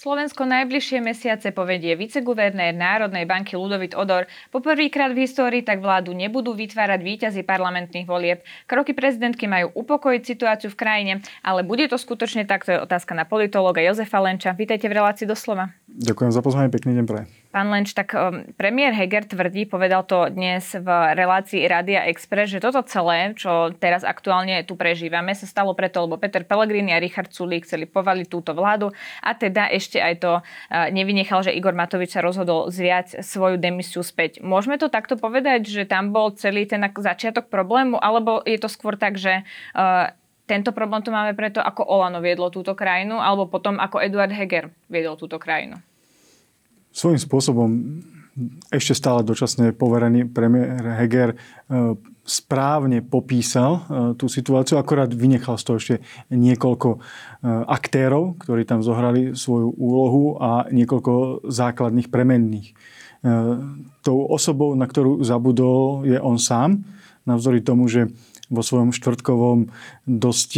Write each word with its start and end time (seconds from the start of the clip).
Slovensko 0.00 0.48
najbližšie 0.48 1.04
mesiace 1.04 1.52
povedie 1.52 1.92
viceguvernér 1.92 2.72
Národnej 2.72 3.28
banky 3.28 3.52
Ludovit 3.52 3.92
Odor. 3.92 4.24
Poprvýkrát 4.48 5.12
v 5.12 5.28
histórii 5.28 5.60
tak 5.60 5.84
vládu 5.84 6.16
nebudú 6.16 6.56
vytvárať 6.56 7.04
výťazí 7.04 7.44
parlamentných 7.44 8.08
volieb. 8.08 8.40
Kroky 8.64 8.96
prezidentky 8.96 9.44
majú 9.44 9.68
upokojiť 9.76 10.22
situáciu 10.24 10.72
v 10.72 10.80
krajine, 10.80 11.12
ale 11.44 11.68
bude 11.68 11.84
to 11.84 12.00
skutočne 12.00 12.48
tak, 12.48 12.64
to 12.64 12.72
je 12.72 12.80
otázka 12.80 13.12
na 13.12 13.28
politológa 13.28 13.84
Jozefa 13.84 14.24
Lenča. 14.24 14.56
Vítajte 14.56 14.88
v 14.88 15.04
relácii 15.04 15.28
doslova. 15.28 15.76
Ďakujem 15.84 16.32
za 16.32 16.40
pozvanie, 16.40 16.72
pekný 16.72 16.96
deň 16.96 17.04
pre. 17.04 17.28
Pán 17.50 17.66
Lenč, 17.66 17.98
tak 17.98 18.14
um, 18.14 18.46
premiér 18.54 18.94
Heger 18.94 19.26
tvrdí, 19.26 19.66
povedal 19.66 20.06
to 20.06 20.30
dnes 20.30 20.70
v 20.70 20.86
relácii 21.18 21.66
Radia 21.66 22.06
Express, 22.06 22.54
že 22.54 22.62
toto 22.62 22.78
celé, 22.86 23.34
čo 23.34 23.74
teraz 23.74 24.06
aktuálne 24.06 24.62
tu 24.62 24.78
prežívame, 24.78 25.34
sa 25.34 25.50
stalo 25.50 25.74
preto, 25.74 26.06
lebo 26.06 26.14
Peter 26.14 26.46
Pellegrini 26.46 26.94
a 26.94 27.02
Richard 27.02 27.34
Sulík 27.34 27.66
chceli 27.66 27.90
povaliť 27.90 28.26
túto 28.30 28.54
vládu 28.54 28.94
a 29.18 29.34
teda 29.34 29.66
ešte 29.66 29.89
aj 29.98 30.14
to 30.22 30.32
nevynechal, 30.94 31.42
že 31.42 31.50
Igor 31.50 31.74
Matovič 31.74 32.14
sa 32.14 32.22
rozhodol 32.22 32.70
zviať 32.70 33.24
svoju 33.24 33.58
demisiu 33.58 34.06
späť. 34.06 34.38
Môžeme 34.38 34.78
to 34.78 34.86
takto 34.92 35.18
povedať, 35.18 35.66
že 35.66 35.88
tam 35.88 36.14
bol 36.14 36.30
celý 36.36 36.68
ten 36.68 36.84
začiatok 36.84 37.50
problému, 37.50 37.98
alebo 37.98 38.44
je 38.46 38.60
to 38.60 38.70
skôr 38.70 38.94
tak, 38.94 39.18
že 39.18 39.42
tento 40.46 40.70
problém 40.70 41.02
tu 41.02 41.10
máme 41.10 41.34
preto, 41.34 41.58
ako 41.58 41.82
Olano 41.86 42.22
viedlo 42.22 42.52
túto 42.52 42.76
krajinu, 42.76 43.18
alebo 43.18 43.50
potom, 43.50 43.78
ako 43.80 44.02
Eduard 44.02 44.30
Heger 44.30 44.70
viedol 44.86 45.16
túto 45.18 45.40
krajinu? 45.40 45.80
svojím 46.90 47.20
spôsobom 47.22 47.70
ešte 48.70 48.94
stále 48.94 49.26
dočasne 49.26 49.74
poverený 49.74 50.30
premiér 50.30 51.02
Heger 51.02 51.34
e, 51.34 51.36
správne 52.30 53.02
popísal 53.02 53.70
e, 53.74 53.80
tú 54.14 54.30
situáciu, 54.30 54.78
akorát 54.78 55.10
vynechal 55.10 55.58
z 55.58 55.64
toho 55.66 55.76
ešte 55.82 55.96
niekoľko 56.30 56.88
e, 56.94 56.98
aktérov, 57.66 58.38
ktorí 58.38 58.62
tam 58.62 58.86
zohrali 58.86 59.34
svoju 59.34 59.74
úlohu 59.74 60.38
a 60.38 60.70
niekoľko 60.70 61.42
základných 61.50 62.08
premenných. 62.08 62.70
Tou 64.00 64.24
osobou, 64.32 64.72
na 64.72 64.88
ktorú 64.88 65.20
zabudol, 65.20 66.08
je 66.08 66.16
on 66.16 66.40
sám, 66.40 66.80
navzory 67.28 67.60
tomu, 67.60 67.84
že 67.84 68.08
vo 68.48 68.64
svojom 68.64 68.96
štvrtkovom 68.96 69.68
dosť 70.08 70.50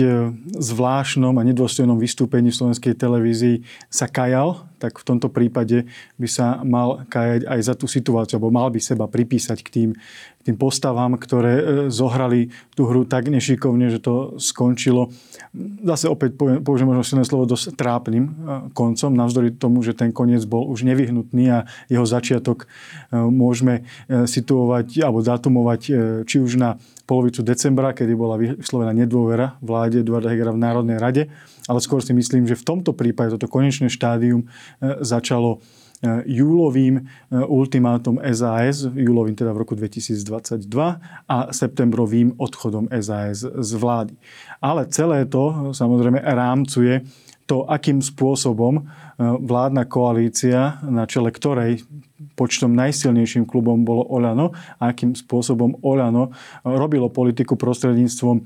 zvláštnom 0.56 1.36
a 1.36 1.42
nedôstojnom 1.42 1.98
vystúpení 1.98 2.54
v 2.54 2.58
slovenskej 2.62 2.94
televízii 2.94 3.66
sa 3.90 4.06
kajal 4.06 4.62
tak 4.82 4.98
v 4.98 5.06
tomto 5.06 5.30
prípade 5.30 5.86
by 6.18 6.26
sa 6.26 6.58
mal 6.66 7.06
kajať 7.06 7.46
aj 7.46 7.60
za 7.62 7.74
tú 7.78 7.86
situáciu, 7.86 8.42
alebo 8.42 8.50
mal 8.50 8.66
by 8.74 8.82
seba 8.82 9.06
pripísať 9.06 9.62
k 9.62 9.68
tým, 9.70 9.90
k 10.42 10.42
tým 10.50 10.58
postavám, 10.58 11.14
ktoré 11.14 11.54
e, 11.54 11.64
zohrali 11.86 12.50
tú 12.74 12.90
hru 12.90 13.06
tak 13.06 13.30
nešikovne, 13.30 13.86
že 13.94 14.02
to 14.02 14.42
skončilo. 14.42 15.14
Zase 15.86 16.10
opäť 16.10 16.34
použijem 16.34 16.90
možno 16.90 17.06
silné 17.06 17.22
slovo 17.22 17.46
dosť 17.46 17.78
trápnym 17.78 18.24
e, 18.26 18.30
koncom, 18.74 19.14
navzdory 19.14 19.54
tomu, 19.54 19.86
že 19.86 19.94
ten 19.94 20.10
koniec 20.10 20.42
bol 20.42 20.66
už 20.66 20.82
nevyhnutný 20.82 21.44
a 21.54 21.58
jeho 21.86 22.02
začiatok 22.02 22.66
e, 22.66 23.16
môžeme 23.22 23.86
situovať 24.10 24.98
alebo 25.06 25.22
datumovať 25.22 25.80
či 26.26 26.36
už 26.42 26.58
na 26.58 26.74
polovicu 27.06 27.44
decembra, 27.44 27.92
kedy 27.92 28.12
bola 28.16 28.40
vyslovená 28.40 28.96
nedôvera 28.96 29.60
vláde 29.60 30.00
Eduarda 30.00 30.32
Hegera 30.32 30.54
v 30.54 30.62
Národnej 30.64 30.96
rade, 30.96 31.22
ale 31.68 31.78
skôr 31.84 32.00
si 32.00 32.16
myslím, 32.16 32.48
že 32.48 32.56
v 32.56 32.64
tomto 32.64 32.96
prípade 32.96 33.36
toto 33.36 33.50
konečné 33.50 33.92
štádium 33.92 34.48
začalo 35.00 35.58
e, 35.58 35.58
júlovým 36.26 36.98
e, 36.98 37.02
ultimátom 37.44 38.22
SAS, 38.32 38.88
júlovým 38.88 39.36
teda 39.36 39.52
v 39.52 39.60
roku 39.66 39.74
2022 39.74 40.66
a 41.28 41.38
septembrovým 41.52 42.34
odchodom 42.38 42.88
SAS 43.00 43.44
z 43.44 43.70
vlády. 43.74 44.14
Ale 44.62 44.86
celé 44.88 45.24
to 45.26 45.74
samozrejme 45.74 46.20
rámcuje 46.22 47.02
to, 47.46 47.66
akým 47.66 48.00
spôsobom 48.00 48.86
vládna 49.22 49.84
koalícia, 49.86 50.80
na 50.82 51.04
čele 51.06 51.30
ktorej 51.30 51.84
počtom 52.34 52.72
najsilnejším 52.72 53.44
klubom 53.44 53.82
bolo 53.82 54.06
Oľano 54.06 54.54
a 54.78 54.94
akým 54.94 55.14
spôsobom 55.14 55.82
Oľano 55.82 56.32
robilo 56.62 57.10
politiku 57.10 57.58
prostredníctvom 57.58 58.36
e, 58.38 58.42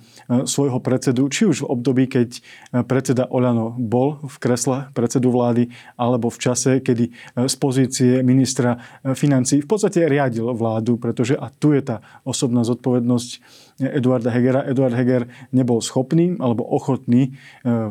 svojho 0.48 0.80
predsedu, 0.80 1.28
či 1.28 1.48
už 1.48 1.64
v 1.64 1.70
období, 1.70 2.04
keď 2.08 2.28
e, 2.36 2.40
predseda 2.82 3.28
Oľano 3.28 3.76
bol 3.76 4.20
v 4.24 4.36
kresle 4.40 4.88
predsedu 4.96 5.28
vlády, 5.30 5.68
alebo 6.00 6.32
v 6.32 6.38
čase, 6.40 6.80
kedy 6.80 7.04
e, 7.08 7.12
z 7.46 7.54
pozície 7.56 8.12
ministra 8.24 8.80
financí 9.14 9.60
v 9.62 9.68
podstate 9.68 10.08
riadil 10.08 10.52
vládu, 10.56 10.96
pretože 10.96 11.36
a 11.36 11.52
tu 11.52 11.76
je 11.76 11.82
tá 11.84 12.02
osobná 12.24 12.64
zodpovednosť 12.64 13.30
Eduarda 13.76 14.32
Hegera. 14.32 14.64
Eduard 14.64 14.96
Heger 14.96 15.28
nebol 15.52 15.84
schopný 15.84 16.32
alebo 16.40 16.64
ochotný 16.64 17.36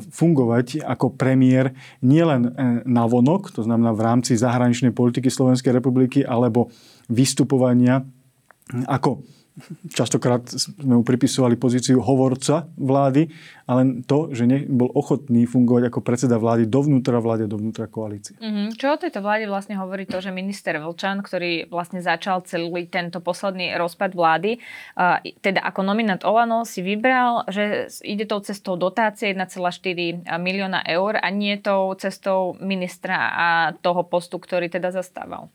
fungovať 0.09 0.81
ako 0.81 1.13
premiér 1.13 1.77
nielen 2.01 2.49
na 2.89 3.03
vonok, 3.05 3.53
to 3.53 3.61
znamená 3.61 3.93
v 3.93 4.01
rámci 4.01 4.33
zahraničnej 4.33 4.97
politiky 4.97 5.29
Slovenskej 5.29 5.77
republiky 5.77 6.25
alebo 6.25 6.73
vystupovania 7.05 8.01
ako 8.89 9.21
častokrát 9.87 10.43
sme 10.51 10.99
mu 10.99 11.03
pripisovali 11.07 11.55
pozíciu 11.55 12.03
hovorca 12.03 12.67
vlády, 12.75 13.31
ale 13.65 14.03
to, 14.03 14.29
že 14.35 14.43
nebol 14.43 14.91
ochotný 14.91 15.47
fungovať 15.47 15.89
ako 15.89 15.99
predseda 16.03 16.35
vlády 16.35 16.67
dovnútra 16.67 17.23
vlády 17.23 17.47
dovnútra 17.47 17.87
koalície. 17.87 18.35
Mm-hmm. 18.37 18.75
Čo 18.75 18.93
o 18.93 19.01
tejto 19.01 19.23
vláde 19.23 19.47
vlastne 19.47 19.79
hovorí 19.79 20.03
to, 20.03 20.19
že 20.19 20.35
minister 20.35 20.75
Vlčan, 20.77 21.23
ktorý 21.23 21.71
vlastne 21.71 22.03
začal 22.03 22.43
celý 22.43 22.67
tento 22.91 23.23
posledný 23.23 23.73
rozpad 23.79 24.11
vlády, 24.11 24.59
teda 25.39 25.63
ako 25.63 25.81
nominant 25.87 26.21
Olano 26.27 26.67
si 26.67 26.83
vybral, 26.83 27.47
že 27.47 27.87
ide 28.03 28.27
tou 28.27 28.43
cestou 28.43 28.75
dotácie 28.75 29.31
1,4 29.31 30.27
milióna 30.37 30.83
eur 30.85 31.15
a 31.17 31.27
nie 31.31 31.55
tou 31.57 31.95
cestou 31.95 32.59
ministra 32.59 33.31
a 33.31 33.47
toho 33.79 34.03
postu, 34.03 34.37
ktorý 34.37 34.67
teda 34.67 34.91
zastával. 34.91 35.47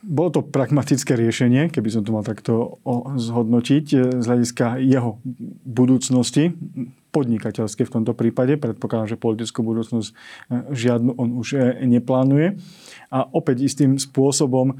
Bolo 0.00 0.30
to 0.32 0.40
pragmatické 0.40 1.12
riešenie, 1.12 1.68
keby 1.68 1.88
som 1.92 2.00
to 2.00 2.16
mal 2.16 2.24
takto 2.24 2.80
zhodnotiť, 3.20 3.84
e, 3.92 3.96
z 4.16 4.24
hľadiska 4.24 4.80
jeho 4.80 5.20
budúcnosti, 5.68 6.56
podnikateľské 7.12 7.84
v 7.84 7.94
tomto 8.00 8.16
prípade. 8.16 8.56
Predpokladám, 8.56 9.12
že 9.12 9.20
politickú 9.20 9.60
budúcnosť 9.60 10.08
e, 10.08 10.14
žiadnu 10.72 11.20
on 11.20 11.36
už 11.36 11.48
e, 11.52 11.84
neplánuje. 11.84 12.56
A 13.12 13.28
opäť 13.28 13.66
istým 13.66 13.98
spôsobom 13.98 14.78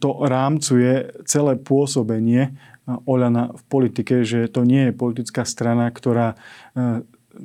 to 0.00 0.10
rámcuje 0.24 1.20
celé 1.28 1.60
pôsobenie 1.60 2.56
Oľana 2.88 3.52
v 3.52 3.62
politike, 3.68 4.24
že 4.24 4.48
to 4.48 4.64
nie 4.64 4.88
je 4.88 4.96
politická 4.96 5.44
strana, 5.44 5.92
ktorá 5.92 6.40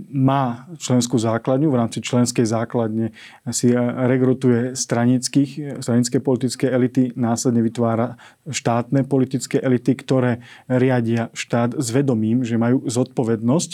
má 0.09 0.67
členskú 0.81 1.17
základňu, 1.21 1.69
v 1.69 1.79
rámci 1.79 1.99
členskej 2.01 2.45
základne 2.45 3.13
si 3.53 3.71
regrutuje 3.77 4.73
stranických, 4.73 5.79
stranické 5.79 6.17
politické 6.19 6.69
elity, 6.69 7.13
následne 7.13 7.61
vytvára 7.61 8.17
štátne 8.49 9.05
politické 9.05 9.61
elity, 9.61 9.93
ktoré 9.93 10.41
riadia 10.67 11.29
štát 11.31 11.77
s 11.77 11.87
vedomím, 11.93 12.41
že 12.41 12.57
majú 12.57 12.85
zodpovednosť 12.89 13.71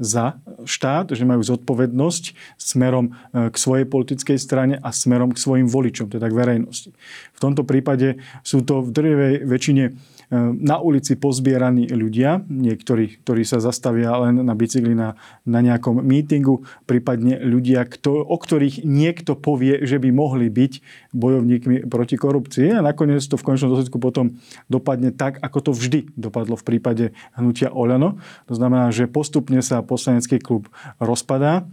za 0.00 0.40
štát, 0.64 1.12
že 1.12 1.28
majú 1.28 1.44
zodpovednosť 1.44 2.56
smerom 2.56 3.12
e, 3.12 3.52
k 3.52 3.56
svojej 3.60 3.84
politickej 3.84 4.38
strane 4.40 4.74
a 4.80 4.88
smerom 4.96 5.36
k 5.36 5.38
svojim 5.38 5.68
voličom, 5.68 6.08
teda 6.08 6.32
k 6.32 6.34
verejnosti. 6.40 6.90
V 7.36 7.38
tomto 7.38 7.68
prípade 7.68 8.16
sú 8.40 8.64
to 8.64 8.80
v 8.80 8.90
drvej 8.96 9.34
väčšine 9.44 9.92
na 10.38 10.78
ulici 10.78 11.18
pozbieraní 11.18 11.90
ľudia, 11.90 12.46
niektorí, 12.46 13.18
ktorí 13.26 13.42
sa 13.42 13.58
zastavia 13.58 14.14
len 14.14 14.46
na 14.46 14.54
bicykli 14.54 14.94
na, 14.94 15.18
na 15.42 15.58
nejakom 15.58 15.98
mítingu, 15.98 16.62
prípadne 16.86 17.42
ľudia, 17.42 17.82
kto, 17.82 18.22
o 18.22 18.36
ktorých 18.38 18.86
niekto 18.86 19.34
povie, 19.34 19.82
že 19.82 19.98
by 19.98 20.14
mohli 20.14 20.46
byť 20.46 20.72
bojovníkmi 21.10 21.90
proti 21.90 22.14
korupcii 22.14 22.78
a 22.78 22.80
nakoniec 22.80 23.26
to 23.26 23.34
v 23.34 23.42
konečnom 23.42 23.74
dôsledku 23.74 23.98
potom 23.98 24.38
dopadne 24.70 25.10
tak, 25.10 25.42
ako 25.42 25.58
to 25.66 25.70
vždy 25.74 26.00
dopadlo 26.14 26.54
v 26.54 26.66
prípade 26.66 27.04
hnutia 27.34 27.74
Oľano. 27.74 28.22
To 28.46 28.54
znamená, 28.54 28.94
že 28.94 29.10
postupne 29.10 29.58
sa 29.66 29.82
poslanecký 29.82 30.38
klub 30.38 30.70
rozpadá, 31.02 31.66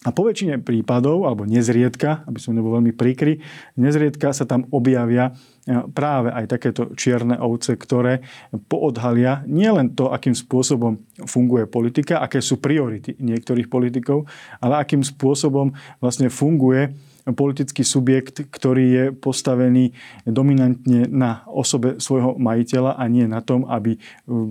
a 0.00 0.16
po 0.16 0.24
väčšine 0.24 0.64
prípadov, 0.64 1.28
alebo 1.28 1.44
nezriedka, 1.44 2.24
aby 2.24 2.40
som 2.40 2.56
nebol 2.56 2.72
veľmi 2.72 2.96
príkry, 2.96 3.44
nezriedka 3.76 4.32
sa 4.32 4.48
tam 4.48 4.64
objavia 4.72 5.36
e, 5.68 5.76
práve 5.92 6.32
aj 6.32 6.56
takéto 6.56 6.96
čierne 6.96 7.36
ovce, 7.36 7.76
ktoré 7.76 8.24
poodhalia 8.72 9.44
nielen 9.44 9.92
to, 9.92 10.08
akým 10.08 10.32
spôsobom 10.32 11.04
funguje 11.28 11.68
politika, 11.68 12.24
aké 12.24 12.40
sú 12.40 12.56
priority 12.64 13.12
niektorých 13.20 13.68
politikov, 13.68 14.24
ale 14.64 14.80
akým 14.80 15.04
spôsobom 15.04 15.76
vlastne 16.00 16.32
funguje 16.32 16.96
politický 17.24 17.84
subjekt, 17.84 18.46
ktorý 18.48 18.84
je 18.88 19.04
postavený 19.12 19.92
dominantne 20.24 21.04
na 21.10 21.44
osobe 21.48 22.00
svojho 22.00 22.40
majiteľa 22.40 22.96
a 22.96 23.04
nie 23.08 23.28
na 23.28 23.44
tom, 23.44 23.68
aby 23.68 24.00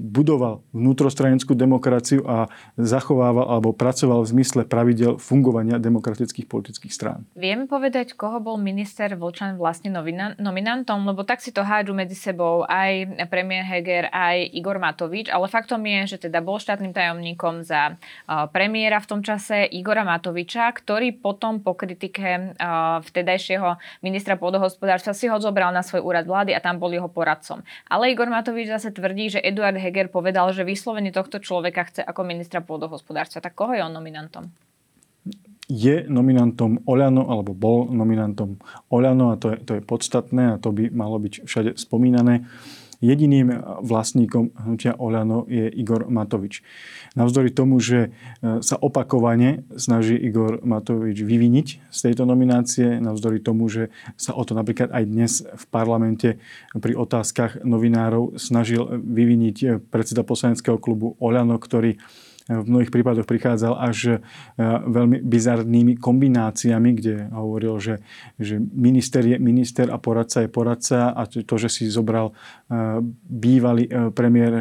budoval 0.09 0.61
vnútrostranickú 0.75 1.57
demokraciu 1.57 2.21
a 2.27 2.51
zachovával 2.77 3.49
alebo 3.49 3.73
pracoval 3.73 4.21
v 4.25 4.31
zmysle 4.37 4.61
pravidel 4.69 5.17
fungovania 5.17 5.81
demokratických 5.81 6.45
politických 6.45 6.93
strán. 6.93 7.25
Vieme 7.33 7.65
povedať, 7.65 8.13
koho 8.13 8.37
bol 8.43 8.61
minister 8.61 9.13
Vlčan 9.17 9.57
vlastne 9.57 9.89
nominantom? 10.37 11.03
Lebo 11.07 11.25
tak 11.25 11.41
si 11.41 11.49
to 11.55 11.63
hádžu 11.65 11.95
medzi 11.95 12.17
sebou 12.17 12.67
aj 12.67 13.25
premiér 13.31 13.65
Heger, 13.65 14.11
aj 14.13 14.51
Igor 14.53 14.77
Matovič, 14.77 15.29
ale 15.31 15.49
faktom 15.49 15.81
je, 15.85 16.15
že 16.15 16.29
teda 16.29 16.43
bol 16.43 16.59
štátnym 16.59 16.91
tajomníkom 16.93 17.61
za 17.65 17.95
premiéra 18.51 18.99
v 18.99 19.09
tom 19.09 19.21
čase 19.21 19.67
Igora 19.69 20.03
Matoviča, 20.03 20.69
ktorý 20.73 21.15
potom 21.15 21.61
po 21.63 21.75
kritike 21.75 22.55
vtedajšieho 23.01 23.79
ministra 24.03 24.35
pôdohospodárstva 24.35 25.15
si 25.15 25.31
ho 25.31 25.39
zobral 25.39 25.71
na 25.71 25.81
svoj 25.81 26.03
úrad 26.03 26.27
vlády 26.27 26.51
a 26.51 26.59
tam 26.59 26.77
bol 26.77 26.91
jeho 26.91 27.07
poradcom. 27.07 27.63
Ale 27.87 28.11
Igor 28.11 28.27
Matovič 28.27 28.67
zase 28.67 28.91
tvrdí, 28.91 29.31
že 29.31 29.39
Eduard 29.39 29.79
Heger 29.79 30.11
povedal, 30.11 30.51
že 30.51 30.67
vyslovene 30.67 31.15
tohto 31.15 31.39
človeka 31.39 31.87
chce 31.87 32.01
ako 32.03 32.27
ministra 32.27 32.59
pôdohospodárstva. 32.59 33.39
Tak 33.39 33.55
koho 33.55 33.73
je 33.73 33.81
on 33.81 33.95
nominantom? 33.95 34.51
je 35.69 36.09
nominantom 36.09 36.81
Oľano, 36.89 37.29
alebo 37.29 37.53
bol 37.53 37.93
nominantom 37.93 38.57
Oľano 38.89 39.29
a 39.29 39.35
to 39.37 39.53
je, 39.53 39.57
to 39.61 39.71
je 39.77 39.81
podstatné 39.85 40.57
a 40.57 40.59
to 40.59 40.73
by 40.73 40.89
malo 40.89 41.21
byť 41.21 41.45
všade 41.45 41.71
spomínané. 41.77 42.49
Jediným 42.99 43.55
vlastníkom 43.79 44.51
hnutia 44.59 44.91
Oľano 44.99 45.47
je 45.47 45.71
Igor 45.71 46.11
Matovič. 46.11 46.59
Navzdory 47.15 47.55
tomu, 47.55 47.79
že 47.79 48.11
e, 48.43 48.59
sa 48.59 48.75
opakovane 48.75 49.63
snaží 49.79 50.19
Igor 50.19 50.59
Matovič 50.67 51.23
vyviniť 51.23 51.67
z 51.87 51.99
tejto 51.99 52.27
nominácie, 52.27 52.99
navzdory 52.99 53.39
tomu, 53.39 53.71
že 53.71 53.87
sa 54.19 54.35
o 54.35 54.43
to 54.43 54.51
napríklad 54.51 54.91
aj 54.91 55.03
dnes 55.07 55.31
v 55.47 55.65
parlamente 55.71 56.43
pri 56.75 56.99
otázkach 56.99 57.63
novinárov 57.63 58.35
snažil 58.35 58.83
vyviniť 58.99 59.87
predseda 59.87 60.27
poslaneckého 60.27 60.75
klubu 60.75 61.15
Oľano, 61.23 61.55
ktorý 61.55 61.95
v 62.49 62.65
mnohých 62.65 62.89
prípadoch 62.89 63.29
prichádzal 63.29 63.73
až 63.77 63.97
e, 64.09 64.13
veľmi 64.89 65.21
bizarnými 65.21 66.01
kombináciami, 66.01 66.89
kde 66.97 67.29
hovoril, 67.29 67.77
že, 67.77 67.95
že 68.41 68.57
minister 68.57 69.21
je 69.21 69.37
minister 69.37 69.93
a 69.93 70.01
poradca 70.01 70.41
je 70.41 70.49
poradca 70.49 71.13
a 71.13 71.29
to, 71.29 71.55
že 71.61 71.69
si 71.69 71.85
zobral 71.85 72.33
e, 72.33 72.33
bývalý 73.29 73.85
e, 73.85 74.09
premiér 74.09 74.51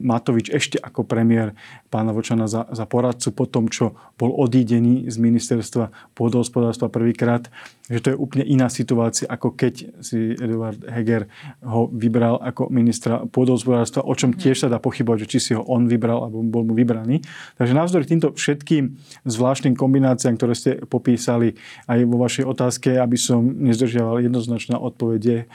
Matovič 0.00 0.48
ešte 0.48 0.80
ako 0.80 1.04
premiér 1.04 1.52
pána 1.96 2.12
Vočana 2.12 2.44
za, 2.44 2.68
za 2.68 2.84
poradcu 2.84 3.32
po 3.32 3.48
tom, 3.48 3.72
čo 3.72 3.96
bol 4.20 4.36
odídený 4.36 5.08
z 5.08 5.16
ministerstva 5.16 6.12
pôdohospodárstva 6.12 6.92
prvýkrát, 6.92 7.48
že 7.88 8.04
to 8.04 8.08
je 8.12 8.20
úplne 8.20 8.44
iná 8.44 8.68
situácia, 8.68 9.24
ako 9.24 9.56
keď 9.56 10.04
si 10.04 10.36
Eduard 10.36 10.84
Heger 10.84 11.24
ho 11.64 11.88
vybral 11.88 12.36
ako 12.44 12.68
ministra 12.68 13.24
pôdohospodárstva, 13.24 14.04
o 14.04 14.12
čom 14.12 14.36
tiež 14.36 14.66
sa 14.66 14.68
dá 14.68 14.76
pochybovať, 14.76 15.24
či 15.24 15.38
si 15.40 15.52
ho 15.56 15.64
on 15.64 15.88
vybral, 15.88 16.28
alebo 16.28 16.44
bol 16.44 16.68
mu 16.68 16.76
vybraný. 16.76 17.24
Takže 17.56 17.72
navzdory 17.72 18.04
týmto 18.04 18.36
všetkým 18.36 18.92
zvláštnym 19.24 19.72
kombináciám, 19.72 20.36
ktoré 20.36 20.52
ste 20.52 20.84
popísali 20.84 21.56
aj 21.88 22.04
vo 22.04 22.20
vašej 22.20 22.44
otázke, 22.44 23.00
aby 23.00 23.16
som 23.16 23.40
nezdržiaval 23.40 24.20
jednoznačná 24.20 24.76
odpovede, 24.76 25.48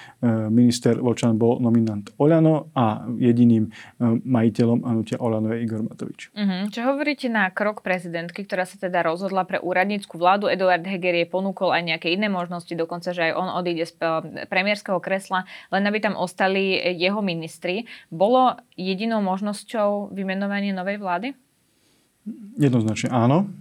minister 0.50 0.98
Vočan 0.98 1.36
bol 1.36 1.60
nominant 1.60 2.08
Oľano 2.18 2.72
a 2.72 3.04
jediným 3.20 3.68
e, 3.68 3.70
majiteľom 4.24 4.80
hnutia 4.88 5.20
Oľano 5.20 5.52
je 5.52 5.58
Igor 5.62 5.84
Matovič. 5.84 6.31
Uh-huh. 6.32 6.72
Čo 6.72 6.88
hovoríte 6.88 7.28
na 7.28 7.52
krok 7.52 7.84
prezidentky, 7.84 8.48
ktorá 8.48 8.64
sa 8.64 8.80
teda 8.80 9.04
rozhodla 9.04 9.44
pre 9.44 9.60
úradnícku 9.60 10.16
vládu? 10.16 10.48
Eduard 10.48 10.80
Heger 10.80 11.12
je 11.12 11.28
ponúkol 11.28 11.76
aj 11.76 11.84
nejaké 11.84 12.08
iné 12.16 12.32
možnosti, 12.32 12.72
dokonca, 12.72 13.12
že 13.12 13.32
aj 13.32 13.34
on 13.36 13.52
odíde 13.52 13.84
z 13.84 14.00
eh, 14.00 14.48
premiérskeho 14.48 15.04
kresla, 15.04 15.44
len 15.76 15.84
aby 15.84 16.00
tam 16.00 16.16
ostali 16.16 16.80
jeho 16.96 17.20
ministri. 17.20 17.84
Bolo 18.08 18.56
jedinou 18.80 19.20
možnosťou 19.20 20.16
vymenovanie 20.16 20.72
novej 20.72 21.04
vlády? 21.04 21.36
Jednoznačne 22.56 23.12
áno. 23.12 23.52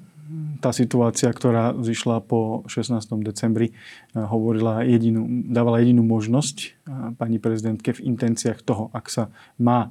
Tá 0.62 0.70
situácia, 0.70 1.26
ktorá 1.32 1.74
zišla 1.74 2.22
po 2.22 2.62
16. 2.70 3.26
decembri, 3.26 3.72
eh, 3.72 4.22
hovorila 4.22 4.86
jedinú, 4.86 5.26
dávala 5.50 5.82
jedinú 5.82 6.06
možnosť 6.06 6.56
eh, 6.62 6.70
pani 7.18 7.42
prezidentke 7.42 7.98
v 7.98 8.04
intenciách 8.14 8.62
toho, 8.62 8.94
ak 8.94 9.06
sa 9.10 9.34
má 9.58 9.90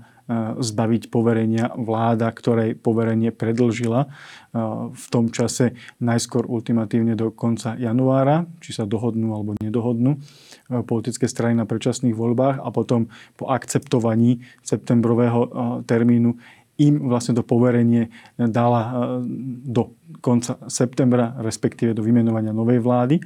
zbaviť 0.61 1.09
poverenia 1.09 1.73
vláda, 1.73 2.29
ktorej 2.29 2.77
poverenie 2.77 3.33
predlžila 3.33 4.13
v 4.93 5.05
tom 5.09 5.33
čase 5.33 5.73
najskôr 5.97 6.45
ultimatívne 6.45 7.17
do 7.17 7.33
konca 7.33 7.73
januára, 7.73 8.45
či 8.61 8.69
sa 8.77 8.85
dohodnú 8.85 9.33
alebo 9.33 9.57
nedohodnú 9.57 10.21
politické 10.85 11.25
strany 11.25 11.57
na 11.57 11.65
predčasných 11.65 12.13
voľbách 12.13 12.61
a 12.61 12.69
potom 12.69 13.09
po 13.41 13.49
akceptovaní 13.49 14.45
septembrového 14.61 15.49
termínu 15.89 16.37
im 16.79 17.11
vlastne 17.11 17.35
to 17.35 17.43
poverenie 17.43 18.07
dala 18.39 19.13
do 19.67 19.99
konca 20.23 20.55
septembra, 20.71 21.35
respektíve 21.43 21.91
do 21.91 22.01
vymenovania 22.01 22.55
novej 22.55 22.79
vlády. 22.79 23.19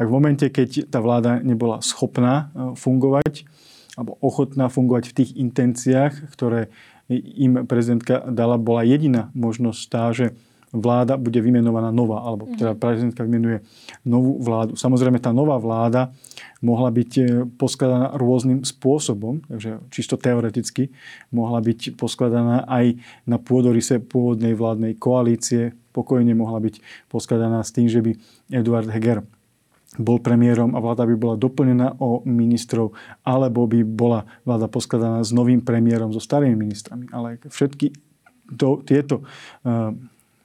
A 0.00 0.08
v 0.08 0.10
momente, 0.10 0.48
keď 0.50 0.90
tá 0.90 0.98
vláda 0.98 1.38
nebola 1.44 1.78
schopná 1.84 2.50
fungovať, 2.74 3.46
alebo 3.94 4.18
ochotná 4.18 4.66
fungovať 4.66 5.04
v 5.12 5.16
tých 5.22 5.30
intenciách, 5.38 6.34
ktoré 6.34 6.72
im 7.12 7.68
prezidentka 7.68 8.24
dala, 8.32 8.58
bola 8.58 8.82
jediná 8.82 9.30
možnosť 9.36 9.82
tá, 9.92 10.10
že 10.10 10.34
vláda 10.74 11.14
bude 11.14 11.38
vymenovaná 11.38 11.94
nová, 11.94 12.26
alebo 12.26 12.50
mhm. 12.50 12.58
teda 12.58 12.72
prezidentka 12.74 13.22
vymenuje 13.22 13.62
novú 14.02 14.42
vládu. 14.42 14.74
Samozrejme, 14.74 15.22
tá 15.22 15.30
nová 15.30 15.56
vláda 15.62 16.10
mohla 16.58 16.90
byť 16.90 17.10
e, 17.16 17.22
poskladaná 17.54 18.18
rôznym 18.18 18.66
spôsobom, 18.66 19.46
takže 19.46 19.78
čisto 19.94 20.18
teoreticky 20.18 20.90
mohla 21.30 21.62
byť 21.62 21.94
poskladaná 21.94 22.66
aj 22.66 22.98
na 23.24 23.38
pôdorise 23.38 24.02
pôvodnej 24.02 24.58
vládnej 24.58 24.98
koalície, 24.98 25.78
pokojne 25.94 26.34
mohla 26.34 26.58
byť 26.58 27.06
poskladaná 27.06 27.62
s 27.62 27.70
tým, 27.70 27.86
že 27.86 28.02
by 28.02 28.10
Eduard 28.50 28.90
Heger 28.90 29.22
bol 29.94 30.18
premiérom 30.18 30.74
a 30.74 30.82
vláda 30.82 31.06
by 31.06 31.14
bola 31.14 31.38
doplnená 31.38 32.02
o 32.02 32.18
ministrov, 32.26 32.90
alebo 33.22 33.70
by 33.70 33.86
bola 33.86 34.26
vláda 34.42 34.66
poskladaná 34.66 35.22
s 35.22 35.30
novým 35.30 35.62
premiérom, 35.62 36.10
so 36.10 36.18
starými 36.18 36.58
ministrami. 36.58 37.06
Ale 37.14 37.38
všetky 37.46 37.94
to, 38.58 38.82
tieto 38.82 39.22
uh, 39.22 39.94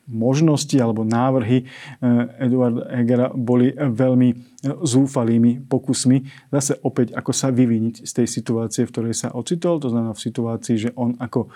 možnosti 0.10 0.74
alebo 0.82 1.06
návrhy 1.06 1.64
uh, 1.64 2.28
Eduarda 2.42 2.90
Hegera 2.92 3.30
boli 3.32 3.72
veľmi 3.78 4.59
zúfalými 4.64 5.64
pokusmi 5.72 6.52
zase 6.52 6.76
opäť 6.84 7.16
ako 7.16 7.32
sa 7.32 7.48
vyviniť 7.48 8.04
z 8.04 8.12
tej 8.12 8.28
situácie, 8.28 8.84
v 8.84 8.92
ktorej 8.92 9.16
sa 9.16 9.32
ocitol. 9.32 9.80
To 9.80 9.88
znamená 9.88 10.12
v 10.12 10.26
situácii, 10.26 10.76
že 10.76 10.90
on 11.00 11.16
ako 11.16 11.48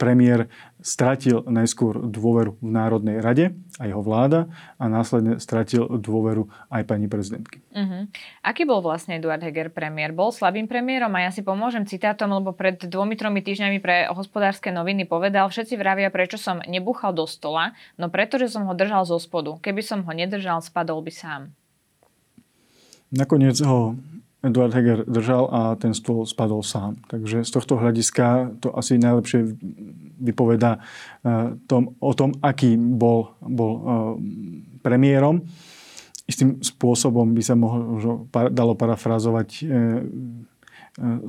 premiér 0.00 0.48
stratil 0.80 1.44
najskôr 1.44 2.00
dôveru 2.08 2.56
v 2.56 2.70
Národnej 2.72 3.20
rade 3.20 3.52
a 3.76 3.84
jeho 3.84 4.00
vláda 4.00 4.48
a 4.80 4.88
následne 4.88 5.36
stratil 5.36 5.84
dôveru 5.84 6.48
aj 6.72 6.82
pani 6.88 7.04
prezidentky. 7.04 7.60
Uh-huh. 7.76 8.08
Aký 8.40 8.64
bol 8.64 8.80
vlastne 8.80 9.20
Eduard 9.20 9.44
Heger 9.44 9.68
premiér? 9.68 10.16
Bol 10.16 10.32
slabým 10.32 10.64
premiérom 10.64 11.12
a 11.12 11.28
ja 11.28 11.30
si 11.32 11.44
pomôžem 11.44 11.84
citátom, 11.84 12.32
lebo 12.32 12.56
pred 12.56 12.80
dvomi, 12.80 13.20
tromi 13.20 13.44
týždňami 13.44 13.78
pre 13.84 14.08
hospodárske 14.08 14.72
noviny 14.72 15.04
povedal, 15.04 15.52
všetci 15.52 15.76
vravia, 15.76 16.08
prečo 16.08 16.40
som 16.40 16.64
nebuchal 16.64 17.12
do 17.12 17.28
stola, 17.28 17.76
no 18.00 18.08
pretože 18.08 18.48
som 18.48 18.64
ho 18.64 18.72
držal 18.72 19.04
zo 19.04 19.20
spodu. 19.20 19.60
Keby 19.60 19.84
som 19.84 20.00
ho 20.08 20.12
nedržal, 20.16 20.64
spadol 20.64 21.04
by 21.04 21.12
sám. 21.12 21.42
Nakoniec 23.10 23.58
ho 23.66 23.98
Eduard 24.40 24.72
Heger 24.72 25.04
držal 25.04 25.52
a 25.52 25.60
ten 25.76 25.92
stôl 25.92 26.24
spadol 26.24 26.64
sám. 26.64 26.96
Takže 27.12 27.44
z 27.44 27.50
tohto 27.52 27.76
hľadiska 27.76 28.56
to 28.64 28.72
asi 28.72 28.96
najlepšie 28.96 29.44
vypoveda 30.20 30.80
eh, 30.80 31.56
tom, 31.68 31.92
o 32.00 32.12
tom, 32.16 32.32
aký 32.40 32.80
bol, 32.80 33.36
bol 33.44 33.72
eh, 33.72 33.82
premiérom. 34.80 35.44
Istým 36.24 36.62
spôsobom 36.62 37.34
by 37.34 37.42
sa 37.42 37.58
mohlo, 37.58 38.24
dalo 38.30 38.72
parafrázovať 38.78 39.48
eh, 39.60 39.66
E, 39.70 40.49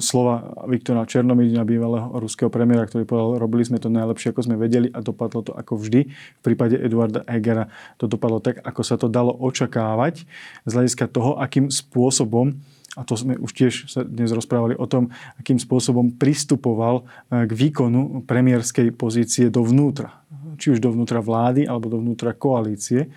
slova 0.04 0.68
Viktora 0.68 1.08
Černomidina, 1.08 1.64
bývalého 1.64 2.12
ruského 2.20 2.52
premiéra, 2.52 2.84
ktorý 2.86 3.08
povedal, 3.08 3.40
robili 3.40 3.64
sme 3.64 3.80
to 3.80 3.88
najlepšie, 3.88 4.36
ako 4.36 4.42
sme 4.44 4.56
vedeli 4.60 4.92
a 4.92 5.00
dopadlo 5.00 5.48
to 5.48 5.52
ako 5.56 5.80
vždy. 5.80 6.12
V 6.12 6.42
prípade 6.44 6.76
Eduarda 6.76 7.24
Egera 7.24 7.72
to 7.96 8.06
dopadlo 8.12 8.44
tak, 8.44 8.60
ako 8.60 8.82
sa 8.84 9.00
to 9.00 9.08
dalo 9.08 9.32
očakávať 9.32 10.28
z 10.68 10.72
hľadiska 10.72 11.08
toho, 11.08 11.40
akým 11.40 11.72
spôsobom 11.72 12.60
a 13.00 13.08
to 13.08 13.16
sme 13.16 13.40
už 13.40 13.52
tiež 13.56 13.74
sa 13.88 14.04
dnes 14.04 14.36
rozprávali 14.36 14.76
o 14.76 14.84
tom, 14.84 15.16
akým 15.40 15.56
spôsobom 15.56 16.20
pristupoval 16.20 17.08
e, 17.32 17.48
k 17.48 17.52
výkonu 17.56 18.28
premiérskej 18.28 18.92
pozície 18.92 19.48
dovnútra. 19.48 20.28
Či 20.60 20.76
už 20.76 20.84
dovnútra 20.84 21.24
vlády 21.24 21.64
alebo 21.64 21.88
dovnútra 21.88 22.36
koalície. 22.36 23.08
E, 23.08 23.10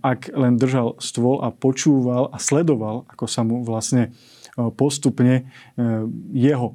ak 0.00 0.32
len 0.32 0.56
držal 0.56 0.96
stôl 1.04 1.44
a 1.44 1.52
počúval 1.52 2.32
a 2.32 2.40
sledoval, 2.40 3.04
ako 3.12 3.28
sa 3.28 3.44
mu 3.44 3.60
vlastne 3.60 4.16
postupne 4.54 5.34
eh, 5.42 5.44
jeho 6.32 6.74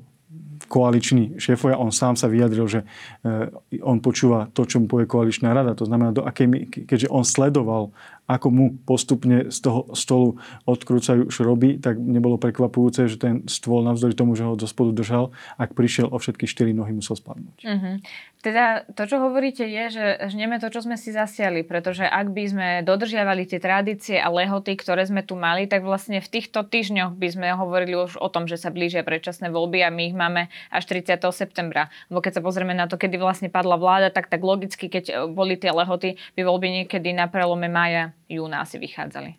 koaliční 0.67 1.39
šéfovia, 1.39 1.79
on 1.79 1.89
sám 1.89 2.19
sa 2.19 2.27
vyjadril, 2.27 2.67
že 2.67 2.81
eh, 2.83 3.81
on 3.81 4.03
počúva 4.03 4.51
to, 4.51 4.67
čo 4.67 4.83
mu 4.83 4.91
povie 4.91 5.07
koaličná 5.07 5.55
rada. 5.55 5.74
To 5.74 5.88
znamená, 5.88 6.12
do 6.12 6.27
akej, 6.27 6.67
keďže 6.86 7.07
on 7.07 7.24
sledoval, 7.24 7.95
ako 8.29 8.48
mu 8.53 8.65
postupne 8.86 9.50
z 9.50 9.57
toho 9.57 9.89
stolu 9.98 10.38
odkrúcajú 10.69 11.33
šroby, 11.33 11.81
tak 11.81 11.98
nebolo 11.98 12.38
prekvapujúce, 12.38 13.09
že 13.09 13.17
ten 13.17 13.41
stôl 13.50 13.81
navzdory 13.81 14.13
tomu, 14.13 14.38
že 14.38 14.45
ho 14.45 14.53
do 14.53 14.69
spodu 14.69 14.93
držal, 14.93 15.33
ak 15.57 15.74
prišiel 15.74 16.13
o 16.13 16.21
všetky 16.21 16.45
štyri 16.45 16.77
nohy, 16.77 16.93
musel 16.93 17.17
spadnúť. 17.17 17.65
Uh-huh. 17.65 17.98
Teda 18.39 18.88
to, 18.95 19.03
čo 19.03 19.19
hovoríte, 19.19 19.67
je, 19.67 19.83
že 19.91 20.05
žneme 20.31 20.63
to, 20.63 20.71
čo 20.71 20.79
sme 20.79 20.95
si 20.95 21.12
zasiali, 21.12 21.67
pretože 21.67 22.07
ak 22.07 22.31
by 22.31 22.43
sme 22.48 22.67
dodržiavali 22.88 23.43
tie 23.43 23.59
tradície 23.59 24.15
a 24.15 24.31
lehoty, 24.31 24.79
ktoré 24.79 25.03
sme 25.03 25.27
tu 25.27 25.36
mali, 25.36 25.67
tak 25.67 25.83
vlastne 25.83 26.24
v 26.24 26.31
týchto 26.31 26.63
týždňoch 26.63 27.19
by 27.19 27.27
sme 27.36 27.48
hovorili 27.51 28.00
už 28.00 28.15
o 28.15 28.31
tom, 28.31 28.48
že 28.48 28.55
sa 28.55 28.71
blížia 28.71 29.03
predčasné 29.03 29.51
voľby 29.51 29.83
a 29.83 29.91
my 29.91 30.01
ich 30.07 30.15
máme 30.15 30.48
až 30.71 30.83
30. 30.88 31.19
septembra. 31.36 31.91
Lebo 32.07 32.24
keď 32.24 32.39
sa 32.39 32.45
pozrieme 32.45 32.71
na 32.71 32.88
to, 32.88 32.95
kedy 32.95 33.19
vlastne 33.19 33.51
padla 33.51 33.75
vláda, 33.75 34.07
tak 34.07 34.31
tak 34.31 34.39
logicky, 34.39 34.88
keď 34.88 35.27
boli 35.27 35.59
tie 35.59 35.75
lehoty, 35.75 36.15
by 36.39 36.41
voľby 36.48 36.67
niekedy 36.83 37.12
na 37.12 37.27
prelome 37.27 37.67
mája, 37.67 38.15
júna 38.29 38.62
asi 38.62 38.77
vychádzali. 38.77 39.36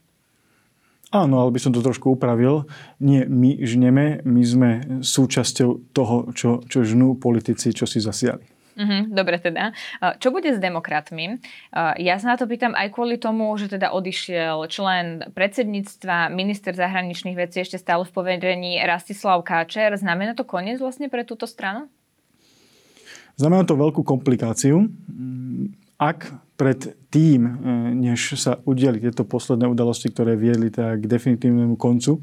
Áno, 1.10 1.42
ale 1.42 1.50
by 1.50 1.58
som 1.58 1.74
to 1.74 1.82
trošku 1.82 2.14
upravil. 2.14 2.70
Nie 3.02 3.26
my 3.26 3.58
žneme, 3.66 4.22
my 4.22 4.42
sme 4.46 4.70
súčasťou 5.02 5.90
toho, 5.90 6.30
čo, 6.34 6.62
čo 6.66 6.86
žnú 6.86 7.18
politici, 7.18 7.74
čo 7.74 7.82
si 7.82 7.98
zasiali. 7.98 8.46
Mm-hmm, 8.78 9.02
dobre 9.10 9.42
teda. 9.42 9.74
Čo 10.22 10.30
bude 10.30 10.54
s 10.54 10.62
demokratmi? 10.62 11.42
Ja 11.98 12.16
sa 12.22 12.32
na 12.32 12.36
to 12.38 12.46
pýtam 12.46 12.78
aj 12.78 12.94
kvôli 12.94 13.18
tomu, 13.18 13.50
že 13.58 13.66
teda 13.66 13.90
odišiel 13.90 14.62
člen 14.70 15.26
predsedníctva, 15.34 16.30
minister 16.30 16.72
zahraničných 16.78 17.34
vecí 17.34 17.60
ešte 17.60 17.82
stále 17.82 18.06
v 18.06 18.14
povedení 18.14 18.78
Rastislav 18.78 19.42
Káčer. 19.42 19.92
Znamená 19.98 20.38
to 20.38 20.46
koniec 20.46 20.78
vlastne 20.78 21.10
pre 21.10 21.26
túto 21.26 21.50
stranu? 21.50 21.90
Znamená 23.34 23.66
to 23.66 23.76
veľkú 23.76 24.06
komplikáciu. 24.06 24.86
Ak 26.00 26.32
pred 26.60 26.92
tým, 27.08 27.40
e, 27.48 27.52
než 27.96 28.36
sa 28.36 28.60
udiali 28.68 29.00
tieto 29.00 29.24
posledné 29.24 29.64
udalosti, 29.64 30.12
ktoré 30.12 30.36
viedli 30.36 30.68
teda 30.68 31.00
k 31.00 31.08
definitívnemu 31.08 31.80
koncu, 31.80 32.20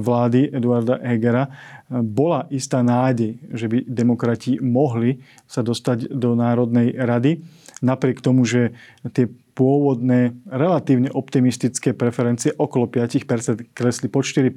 vlády 0.00 0.56
Eduarda 0.56 0.96
Hegera 1.04 1.44
bola 1.90 2.48
istá 2.48 2.80
nádej, 2.80 3.36
že 3.52 3.68
by 3.68 3.84
demokrati 3.84 4.56
mohli 4.56 5.20
sa 5.44 5.60
dostať 5.60 6.16
do 6.16 6.32
Národnej 6.32 6.96
rady, 6.96 7.44
napriek 7.84 8.24
tomu, 8.24 8.48
že 8.48 8.72
tie 9.12 9.28
pôvodné 9.52 10.32
relatívne 10.48 11.12
optimistické 11.12 11.92
preferencie 11.92 12.56
okolo 12.56 12.88
5% 12.88 13.76
kresli 13.76 14.08
pod 14.08 14.24
4%, 14.24 14.48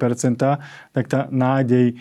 tak 0.96 1.04
tá 1.04 1.28
nádej 1.28 1.92
e, 1.92 1.94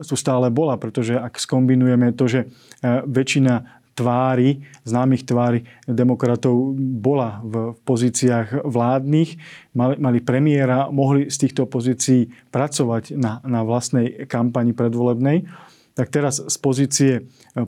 tu 0.00 0.16
stále 0.16 0.48
bola, 0.48 0.80
pretože 0.80 1.12
ak 1.12 1.36
skombinujeme 1.36 2.16
to, 2.16 2.24
že 2.24 2.40
e, 2.80 3.04
väčšina 3.04 3.79
tvári, 4.00 4.64
známych 4.88 5.28
tvári 5.28 5.68
demokratov 5.84 6.72
bola 6.80 7.44
v 7.44 7.76
pozíciách 7.84 8.64
vládnych, 8.64 9.36
mali, 9.76 9.94
mali 10.00 10.18
premiéra, 10.24 10.88
mohli 10.88 11.28
z 11.28 11.36
týchto 11.44 11.68
pozícií 11.68 12.32
pracovať 12.48 13.12
na, 13.20 13.44
na 13.44 13.60
vlastnej 13.60 14.24
kampani 14.24 14.72
predvolebnej. 14.72 15.44
Tak 15.92 16.08
teraz 16.08 16.40
z 16.40 16.56
pozície 16.56 17.12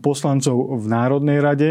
poslancov 0.00 0.80
v 0.80 0.86
Národnej 0.88 1.38
rade, 1.42 1.70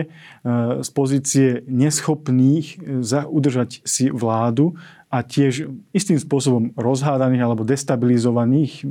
z 0.83 0.89
pozície 0.93 1.65
neschopných 1.65 2.77
udržať 3.25 3.81
si 3.81 4.13
vládu 4.13 4.77
a 5.09 5.25
tiež 5.25 5.71
istým 5.89 6.21
spôsobom 6.21 6.75
rozhádaných 6.77 7.41
alebo 7.41 7.65
destabilizovaných 7.65 8.85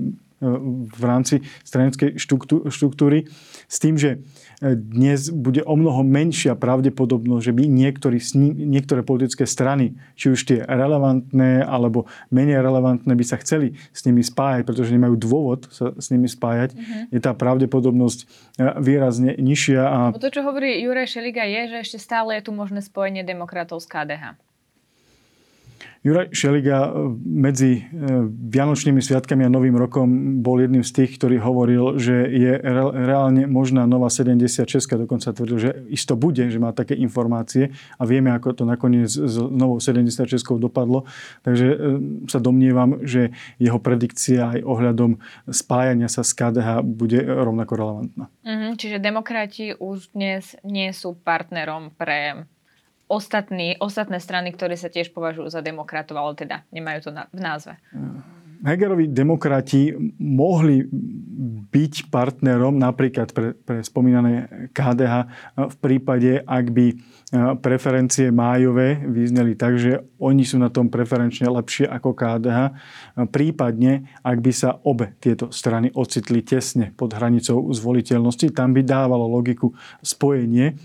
v 0.91 1.03
rámci 1.05 1.45
stranickej 1.63 2.17
štruktúry 2.73 3.29
s 3.69 3.77
tým, 3.77 4.01
že 4.01 4.25
dnes 4.61 5.33
bude 5.33 5.65
o 5.65 5.73
mnoho 5.73 6.05
menšia 6.05 6.53
pravdepodobnosť, 6.53 7.45
že 7.49 7.57
by 7.57 7.65
niektorý, 7.65 8.21
niektoré 8.61 9.01
politické 9.01 9.49
strany, 9.49 9.97
či 10.21 10.37
už 10.37 10.41
tie 10.45 10.59
relevantné 10.69 11.65
alebo 11.65 12.05
menej 12.29 12.61
relevantné, 12.61 13.09
by 13.17 13.25
sa 13.25 13.41
chceli 13.41 13.73
s 13.97 14.05
nimi 14.05 14.21
spájať, 14.21 14.69
pretože 14.69 14.93
nemajú 14.93 15.17
dôvod 15.17 15.65
sa 15.73 15.97
s 15.97 16.13
nimi 16.13 16.29
spájať, 16.29 16.77
mm-hmm. 16.77 17.03
je 17.09 17.21
tá 17.25 17.33
pravdepodobnosť 17.33 18.19
e, 18.21 18.25
výrazne 18.85 19.33
nižšia. 19.41 19.81
A... 19.81 19.99
To, 20.13 20.29
čo 20.29 20.45
hovorí 20.45 20.77
Juraj 20.85 21.09
Šeliga, 21.09 21.49
je, 21.49 21.73
že 21.73 21.77
ešte 21.81 21.99
stále 21.99 22.37
je 22.37 22.47
tu 22.49 22.53
možné 22.53 22.85
spojenie 22.85 23.25
demokratov 23.25 23.81
s 23.81 23.89
KDH. 23.89 24.50
Juraj 26.01 26.33
Šeliga 26.33 26.89
eh, 26.89 26.93
medzi 27.25 27.73
eh, 27.77 27.85
Vianočnými 28.25 29.05
sviatkami 29.05 29.45
a 29.45 29.53
Novým 29.53 29.77
rokom 29.77 30.41
bol 30.41 30.61
jedným 30.65 30.81
z 30.81 30.93
tých, 30.97 31.21
ktorý 31.21 31.37
hovoril, 31.45 32.01
že 32.01 32.25
je 32.25 32.57
reálne 32.95 33.45
možná 33.45 33.85
nová 33.85 34.09
76, 34.09 34.65
dokonca 34.97 35.33
tvrdil, 35.37 35.59
že 35.61 35.71
isto 35.93 36.17
bude, 36.17 36.49
že 36.49 36.57
má 36.57 36.73
také 36.73 36.97
informácie 36.97 37.77
a 38.01 38.03
vieme, 38.09 38.33
ako 38.33 38.57
to 38.57 38.65
nakoniec 38.65 39.13
s 39.13 39.37
novou 39.37 39.77
76 39.77 40.25
dopadlo. 40.57 41.05
Takže 41.45 41.67
eh, 41.69 41.79
sa 42.33 42.41
domnievam, 42.41 43.05
že 43.05 43.37
jeho 43.61 43.77
predikcia 43.77 44.57
aj 44.57 44.61
ohľadom 44.65 45.21
spájania 45.53 46.09
sa 46.09 46.25
s 46.25 46.33
KDH 46.33 46.81
bude 46.81 47.21
rovnako 47.21 47.73
relevantná. 47.77 48.25
Mm-hmm, 48.45 48.73
čiže 48.81 48.97
demokrati 49.05 49.77
už 49.77 50.17
dnes 50.17 50.57
nie 50.65 50.89
sú 50.97 51.13
partnerom 51.13 51.93
pre 51.93 52.49
ostatní, 53.11 53.75
ostatné 53.83 54.23
strany, 54.23 54.55
ktoré 54.55 54.79
sa 54.79 54.87
tiež 54.87 55.11
považujú 55.11 55.51
za 55.51 55.61
demokratov, 55.61 56.15
ale 56.15 56.39
teda 56.39 56.63
nemajú 56.71 57.11
to 57.11 57.11
na, 57.11 57.27
v 57.35 57.41
názve. 57.43 57.75
Hegerovi 58.61 59.09
demokrati 59.09 59.89
mohli 60.21 60.85
byť 61.73 62.13
partnerom 62.13 62.77
napríklad 62.77 63.33
pre, 63.33 63.57
pre 63.57 63.81
spomínané 63.81 64.69
KDH 64.77 65.15
v 65.57 65.77
prípade, 65.81 66.45
ak 66.45 66.67
by 66.69 66.87
preferencie 67.65 68.29
májové 68.29 69.01
vyzneli 69.07 69.57
tak, 69.57 69.81
že 69.81 70.05
oni 70.21 70.45
sú 70.45 70.61
na 70.61 70.69
tom 70.69 70.93
preferenčne 70.93 71.49
lepšie 71.49 71.89
ako 71.89 72.13
KDH. 72.13 72.59
Prípadne, 73.33 74.13
ak 74.21 74.39
by 74.45 74.53
sa 74.53 74.77
obe 74.85 75.17
tieto 75.23 75.49
strany 75.49 75.89
ocitli 75.97 76.45
tesne 76.45 76.93
pod 76.93 77.17
hranicou 77.17 77.65
zvoliteľnosti, 77.73 78.53
tam 78.53 78.77
by 78.77 78.85
dávalo 78.85 79.25
logiku 79.25 79.73
spojenie 80.05 80.77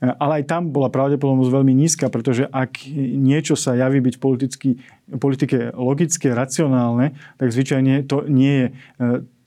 ale 0.00 0.42
aj 0.42 0.44
tam 0.48 0.70
bola 0.70 0.92
pravdepodobnosť 0.92 1.52
veľmi 1.52 1.74
nízka, 1.74 2.12
pretože 2.12 2.46
ak 2.48 2.86
niečo 3.18 3.54
sa 3.54 3.74
javí 3.74 3.98
byť 4.02 4.14
politicky, 4.20 4.78
politike 5.16 5.72
logické, 5.74 6.32
racionálne, 6.32 7.16
tak 7.40 7.48
zvyčajne 7.50 8.04
to 8.04 8.28
nie 8.28 8.54
je 8.54 8.66
e, 8.68 8.72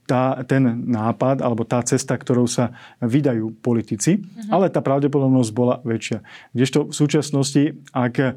tá, 0.10 0.44
ten 0.44 0.64
nápad 0.92 1.40
alebo 1.40 1.64
tá 1.64 1.80
cesta, 1.88 2.20
ktorou 2.20 2.44
sa 2.44 2.76
vydajú 3.00 3.56
politici, 3.64 4.20
uh-huh. 4.20 4.52
ale 4.52 4.68
tá 4.68 4.84
pravdepodobnosť 4.84 5.52
bola 5.56 5.80
väčšia. 5.88 6.20
Kdežto 6.52 6.92
v 6.92 6.94
súčasnosti, 6.94 7.64
ak 7.96 8.16
e, 8.20 8.30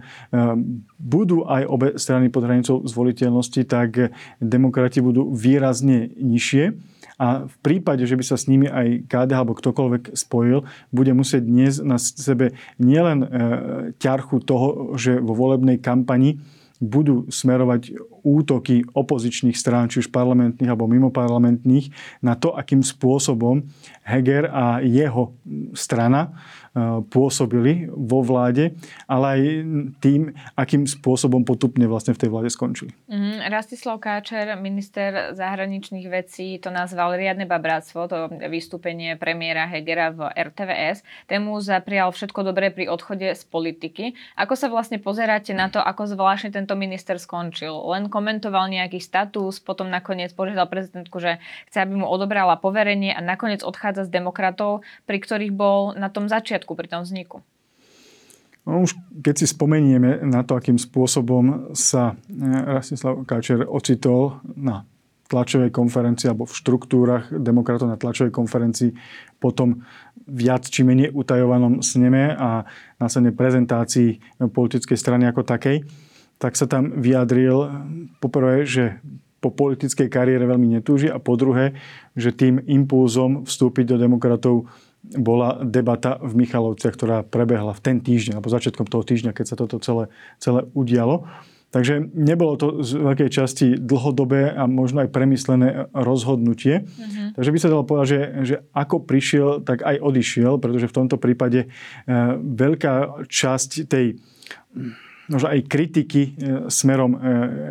budú 1.03 1.43
aj 1.43 1.63
obe 1.67 1.89
strany 1.99 2.31
pod 2.31 2.47
hranicou 2.47 2.87
zvoliteľnosti, 2.87 3.61
tak 3.67 4.15
demokrati 4.39 5.03
budú 5.03 5.35
výrazne 5.35 6.15
nižšie 6.15 6.94
a 7.15 7.47
v 7.47 7.57
prípade, 7.63 8.03
že 8.05 8.19
by 8.19 8.25
sa 8.27 8.35
s 8.35 8.51
nimi 8.51 8.67
aj 8.67 9.07
KDH 9.07 9.39
alebo 9.39 9.55
ktokoľvek 9.55 10.19
spojil, 10.19 10.67
bude 10.91 11.13
musieť 11.15 11.43
dnes 11.47 11.79
na 11.79 11.99
sebe 11.99 12.59
nielen 12.83 13.19
e, 13.23 13.29
ťarchu 14.03 14.43
toho, 14.43 14.99
že 14.99 15.23
vo 15.23 15.35
volebnej 15.39 15.79
kampani 15.79 16.43
budú 16.83 17.31
smerovať 17.31 17.95
útoky 18.27 18.83
opozičných 18.93 19.55
strán, 19.55 19.87
či 19.87 20.03
už 20.03 20.11
parlamentných 20.11 20.67
alebo 20.67 20.91
mimoparlamentných, 20.91 21.95
na 22.21 22.35
to, 22.35 22.53
akým 22.53 22.83
spôsobom 22.83 23.63
Heger 24.03 24.51
a 24.51 24.83
jeho 24.83 25.33
strana 25.73 26.35
pôsobili 27.07 27.87
vo 27.87 28.19
vláde, 28.27 28.75
ale 29.07 29.27
aj 29.31 29.41
tým, 30.03 30.35
akým 30.59 30.91
spôsobom 30.91 31.47
potupne 31.47 31.87
vlastne 31.87 32.19
v 32.19 32.27
tej 32.27 32.29
vláde 32.35 32.51
skončili. 32.51 32.91
Mm, 33.07 33.47
Rastislav 33.47 34.03
Káčer, 34.03 34.59
minister 34.59 35.31
zahraničných 35.39 36.11
vecí, 36.11 36.59
to 36.59 36.75
nazval 36.75 37.15
riadne 37.15 37.47
babráctvo, 37.47 38.11
to 38.11 38.17
vystúpenie 38.51 39.15
premiéra 39.15 39.71
Hegera 39.71 40.11
v 40.11 40.27
RTVS. 40.35 41.07
Tému 41.31 41.63
zaprial 41.63 42.11
všetko 42.11 42.43
dobré 42.43 42.75
pri 42.75 42.91
odchode 42.91 43.31
z 43.31 43.43
politiky. 43.47 44.19
Ako 44.35 44.59
sa 44.59 44.67
vlastne 44.67 44.99
pozeráte 44.99 45.55
na 45.55 45.71
to, 45.71 45.79
ako 45.79 46.11
zvláštne 46.11 46.51
tento 46.51 46.75
minister 46.75 47.23
skončil? 47.23 47.71
Len 47.95 48.11
komentoval 48.11 48.67
nejaký 48.67 48.99
status, 48.99 49.63
potom 49.63 49.87
nakoniec 49.87 50.35
požiadal 50.35 50.67
prezidentku, 50.67 51.23
že 51.23 51.39
chce, 51.71 51.87
aby 51.87 52.03
mu 52.03 52.11
odobrala 52.11 52.59
poverenie 52.59 53.15
a 53.15 53.23
nakoniec 53.23 53.63
odchádza 53.63 54.11
z 54.11 54.15
demokratov, 54.19 54.83
pri 55.07 55.23
ktorých 55.23 55.55
bol 55.55 55.95
na 55.95 56.11
tom 56.11 56.27
začiatku 56.27 56.64
začiatku, 56.65 56.73
pri 56.73 56.89
tom 56.89 57.05
vzniku? 57.05 57.37
No 58.65 58.81
už 58.81 58.97
keď 59.21 59.45
si 59.45 59.47
spomenieme 59.53 60.25
na 60.25 60.41
to, 60.41 60.57
akým 60.57 60.81
spôsobom 60.81 61.77
sa 61.77 62.17
eh, 62.17 62.65
Rastislav 62.65 63.29
Káčer 63.29 63.69
ocitol 63.69 64.41
na 64.57 64.89
tlačovej 65.29 65.73
konferencii 65.73 66.33
alebo 66.33 66.49
v 66.49 66.57
štruktúrach 66.57 67.33
demokratov 67.33 67.89
na 67.89 68.01
tlačovej 68.01 68.33
konferencii, 68.33 68.93
potom 69.41 69.85
viac 70.25 70.69
či 70.69 70.85
menej 70.85 71.13
utajovanom 71.13 71.81
sneme 71.81 72.33
a 72.33 72.65
následne 73.01 73.33
prezentácii 73.33 74.41
politickej 74.53 74.97
strany 75.01 75.25
ako 75.29 75.45
takej, 75.45 75.85
tak 76.37 76.57
sa 76.61 76.69
tam 76.69 76.93
vyjadril 77.01 77.57
poprvé, 78.21 78.69
že 78.69 79.01
po 79.41 79.49
politickej 79.53 80.09
kariére 80.09 80.45
veľmi 80.49 80.77
netúži 80.77 81.09
a 81.13 81.21
po 81.21 81.37
druhé, 81.37 81.77
že 82.17 82.33
tým 82.33 82.65
impulzom 82.65 83.45
vstúpiť 83.45 83.93
do 83.93 83.97
demokratov 84.01 84.69
bola 85.13 85.61
debata 85.61 86.17
v 86.25 86.33
Michalovciach, 86.45 86.97
ktorá 86.97 87.17
prebehla 87.23 87.77
v 87.77 87.83
ten 87.85 87.97
týždeň, 88.01 88.41
alebo 88.41 88.49
začiatkom 88.49 88.89
toho 88.89 89.05
týždňa, 89.05 89.37
keď 89.37 89.47
sa 89.53 89.57
toto 89.61 89.77
celé, 89.79 90.09
celé 90.41 90.65
udialo. 90.73 91.29
Takže 91.75 92.07
nebolo 92.15 92.55
to 92.55 92.87
z 92.87 93.03
veľkej 93.03 93.31
časti 93.35 93.67
dlhodobé 93.75 94.55
a 94.55 94.71
možno 94.71 95.03
aj 95.03 95.11
premyslené 95.11 95.91
rozhodnutie. 95.91 96.87
Uh-huh. 96.87 97.35
Takže 97.35 97.51
by 97.51 97.59
sa 97.59 97.73
dalo 97.75 97.83
povedať, 97.83 98.07
že, 98.07 98.21
že 98.47 98.57
ako 98.71 99.03
prišiel, 99.03 99.59
tak 99.67 99.83
aj 99.83 99.99
odišiel, 99.99 100.63
pretože 100.63 100.87
v 100.87 100.97
tomto 101.03 101.19
prípade 101.19 101.67
e, 101.67 101.69
veľká 102.39 103.27
časť 103.27 103.91
tej 103.91 104.23
možno 105.29 105.49
aj 105.49 105.61
kritiky 105.65 106.23
e, 106.23 106.31
smerom 106.69 107.17
e, 107.17 107.19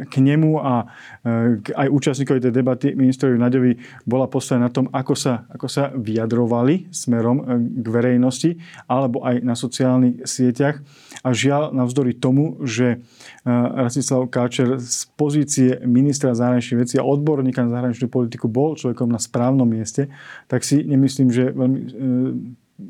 k 0.09 0.13
nemu 0.17 0.57
a 0.57 0.73
e, 1.21 1.73
aj 1.73 1.87
účastníkovi 1.89 2.39
tej 2.41 2.53
debaty 2.53 2.97
ministrovi 2.97 3.37
Naďovi 3.37 3.71
bola 4.09 4.25
postavená 4.25 4.69
na 4.69 4.73
tom, 4.73 4.89
ako 4.89 5.13
sa, 5.13 5.45
ako 5.51 5.67
sa 5.69 5.93
vyjadrovali 5.93 6.89
smerom 6.89 7.43
k 7.83 7.85
verejnosti 7.85 8.57
alebo 8.89 9.21
aj 9.27 9.43
na 9.43 9.53
sociálnych 9.53 10.25
sieťach. 10.25 10.81
A 11.21 11.29
žiaľ, 11.35 11.75
navzdory 11.75 12.15
tomu, 12.17 12.59
že 12.63 13.03
Rastislav 13.43 14.27
Káčer 14.31 14.79
z 14.79 15.07
pozície 15.19 15.83
ministra 15.83 16.31
zahraničných 16.31 16.79
vecí 16.79 16.95
a 16.95 17.03
odborníka 17.03 17.63
na 17.67 17.79
zahraničnú 17.79 18.07
politiku 18.07 18.47
bol 18.47 18.79
človekom 18.79 19.11
na 19.11 19.19
správnom 19.19 19.67
mieste, 19.67 20.07
tak 20.47 20.63
si 20.63 20.83
nemyslím, 20.83 21.29
že 21.31 21.51
veľmi 21.51 21.79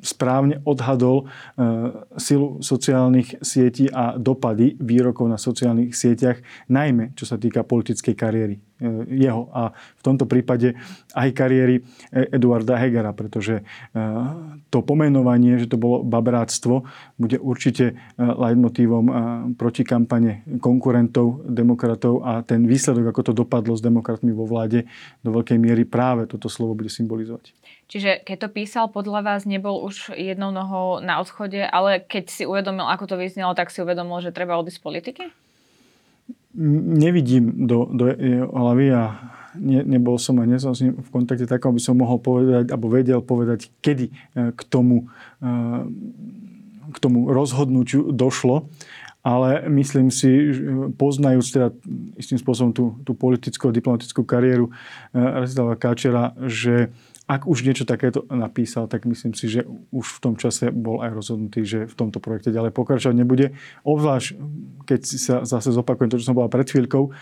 správne 0.02 0.63
odhadol 0.63 1.24
e, 1.24 1.25
silu 2.18 2.63
sociálnych 2.63 3.44
sietí 3.44 3.92
a 3.92 4.16
dopady 4.16 4.80
výrokov 4.80 5.28
na 5.28 5.38
sociálnych 5.38 5.92
sieťach, 5.92 6.40
najmä 6.72 7.12
čo 7.13 7.28
sa 7.28 7.36
týka 7.36 7.68
politickej 7.68 8.16
kariéry 8.16 8.56
jeho 9.08 9.48
a 9.53 9.72
v 9.74 10.01
tomto 10.01 10.25
prípade 10.25 10.75
aj 11.13 11.30
kariéry 11.32 11.86
Eduarda 12.12 12.75
Hegera, 12.80 13.15
pretože 13.15 13.62
e, 13.62 13.63
to 14.68 14.82
pomenovanie, 14.82 15.56
že 15.62 15.70
to 15.70 15.77
bolo 15.77 16.01
babráctvo, 16.03 16.84
bude 17.15 17.38
určite 17.39 17.96
leitmotívom 18.18 19.06
proti 19.56 19.86
kampane 19.86 20.44
konkurentov, 20.60 21.46
demokratov 21.48 22.25
a 22.25 22.42
ten 22.42 22.65
výsledok, 22.65 23.13
ako 23.13 23.22
to 23.32 23.34
dopadlo 23.34 23.77
s 23.77 23.82
demokratmi 23.86 24.34
vo 24.34 24.50
vláde, 24.50 24.89
do 25.22 25.30
veľkej 25.32 25.58
miery 25.62 25.84
práve 25.88 26.25
toto 26.27 26.50
slovo 26.50 26.75
bude 26.75 26.89
symbolizovať. 26.89 27.53
Čiže 27.88 28.25
keď 28.25 28.38
to 28.48 28.50
písal, 28.50 28.86
podľa 28.89 29.22
vás 29.22 29.42
nebol 29.46 29.86
už 29.86 30.18
jednou 30.18 30.50
nohou 30.50 30.98
na 31.03 31.22
odchode, 31.22 31.62
ale 31.62 32.01
keď 32.01 32.24
si 32.32 32.44
uvedomil, 32.50 32.89
ako 32.89 33.13
to 33.13 33.15
vyznelo, 33.20 33.53
tak 33.53 33.70
si 33.70 33.86
uvedomil, 33.86 34.18
že 34.24 34.34
treba 34.34 34.58
odísť 34.58 34.80
z 34.80 34.84
politiky? 34.84 35.24
Nevidím 36.54 37.66
do, 37.68 37.90
do 37.90 38.14
jeho 38.14 38.52
hlavy 38.54 38.94
a 38.94 39.04
ne, 39.58 39.82
nebol 39.86 40.18
som 40.18 40.38
a 40.42 40.46
nie 40.46 40.58
som 40.58 40.74
s 40.74 40.86
ním 40.86 40.98
v 40.98 41.10
kontakte 41.10 41.46
tak, 41.50 41.62
aby 41.66 41.82
som 41.82 41.98
mohol 41.98 42.22
povedať, 42.22 42.70
alebo 42.74 42.90
vedel 42.90 43.22
povedať, 43.22 43.70
kedy 43.82 44.10
e, 44.10 44.14
k 44.54 44.62
tomu, 44.70 45.10
e, 45.42 45.50
k 46.94 46.98
tomu 47.02 47.30
rozhodnutiu 47.30 48.14
došlo. 48.14 48.70
Ale 49.24 49.72
myslím 49.72 50.12
si, 50.12 50.52
poznajúc 51.00 51.48
teda 51.48 51.72
istým 52.20 52.36
spôsobom 52.36 52.76
tú, 52.76 53.00
tú 53.08 53.16
politickú 53.16 53.72
a 53.72 53.76
diplomatickú 53.76 54.28
kariéru 54.28 54.68
e, 54.68 54.72
Rastislava 55.16 55.80
Káčera, 55.80 56.36
že 56.44 56.92
ak 57.34 57.50
už 57.50 57.66
niečo 57.66 57.90
takéto 57.90 58.30
napísal, 58.30 58.86
tak 58.86 59.10
myslím 59.10 59.34
si, 59.34 59.50
že 59.50 59.66
už 59.90 60.06
v 60.06 60.22
tom 60.22 60.34
čase 60.38 60.70
bol 60.70 61.02
aj 61.02 61.18
rozhodnutý, 61.18 61.66
že 61.66 61.90
v 61.90 61.96
tomto 61.98 62.22
projekte 62.22 62.54
ďalej 62.54 62.70
pokračovať 62.78 63.16
nebude. 63.18 63.58
Obzvlášť, 63.82 64.38
keď 64.86 65.02
sa 65.02 65.36
zase 65.42 65.74
zopakujem 65.74 66.13
to, 66.13 66.22
čo 66.22 66.30
som 66.30 66.38
povedal 66.38 66.54
pred 66.54 66.70
chvíľkou, 66.70 67.04
eh, 67.10 67.13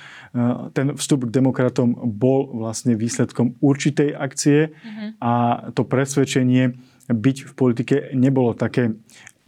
ten 0.75 0.91
vstup 0.99 1.31
k 1.31 1.35
demokratom 1.39 1.95
bol 2.11 2.51
vlastne 2.51 2.99
výsledkom 2.99 3.55
určitej 3.63 4.11
akcie 4.11 4.75
uh-huh. 4.75 5.09
a 5.23 5.33
to 5.71 5.87
presvedčenie 5.87 6.75
byť 7.07 7.37
v 7.47 7.53
politike 7.55 7.95
nebolo 8.11 8.51
také 8.51 8.99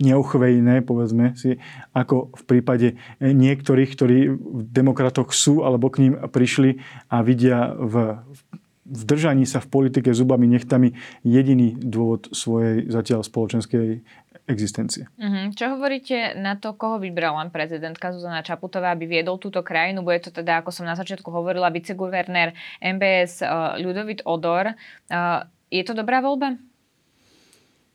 neuchvejné, 0.01 0.81
povedzme 0.81 1.37
si, 1.37 1.61
ako 1.93 2.33
v 2.33 2.43
prípade 2.49 2.87
niektorých, 3.21 3.89
ktorí 3.93 4.17
v 4.33 4.61
demokratoch 4.73 5.29
sú 5.29 5.61
alebo 5.61 5.93
k 5.93 6.07
ním 6.07 6.13
prišli 6.27 6.81
a 7.13 7.21
vidia 7.21 7.77
v 7.77 8.17
v 8.33 8.39
držaní 8.83 9.47
sa 9.47 9.63
v 9.63 9.71
politike 9.71 10.11
zubami 10.11 10.47
nechtami 10.47 10.91
jediný 11.23 11.75
dôvod 11.79 12.31
svojej 12.35 12.87
zatiaľ 12.91 13.23
spoločenskej 13.23 14.03
existencie. 14.43 15.07
Uh-huh. 15.15 15.55
Čo 15.55 15.79
hovoríte 15.79 16.35
na 16.35 16.59
to, 16.59 16.75
koho 16.75 16.99
vybrala 16.99 17.47
prezidentka 17.47 18.11
Zuzana 18.11 18.43
Čaputová, 18.43 18.91
aby 18.91 19.07
viedol 19.07 19.39
túto 19.39 19.63
krajinu? 19.63 20.03
Bude 20.03 20.19
to 20.19 20.35
teda, 20.35 20.59
ako 20.59 20.75
som 20.75 20.83
na 20.83 20.99
začiatku 20.99 21.31
hovorila, 21.31 21.71
viceguvernér 21.71 22.51
MBS 22.83 23.39
uh, 23.39 23.79
Ľudovit 23.79 24.27
Odor. 24.27 24.75
Uh, 25.07 25.47
je 25.71 25.83
to 25.87 25.95
dobrá 25.95 26.19
voľba? 26.19 26.59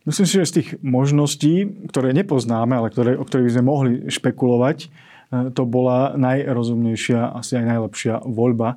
Myslím 0.08 0.24
si, 0.24 0.40
že 0.40 0.48
z 0.48 0.56
tých 0.62 0.70
možností, 0.80 1.84
ktoré 1.92 2.16
nepoznáme, 2.16 2.80
ale 2.80 2.88
ktoré, 2.88 3.12
o 3.20 3.28
ktorých 3.28 3.44
by 3.44 3.54
sme 3.60 3.64
mohli 3.68 3.92
špekulovať, 4.08 4.88
to 5.28 5.62
bola 5.68 6.16
najrozumnejšia, 6.16 7.36
asi 7.36 7.60
aj 7.60 7.64
najlepšia 7.68 8.14
voľba, 8.24 8.74
e, 8.74 8.76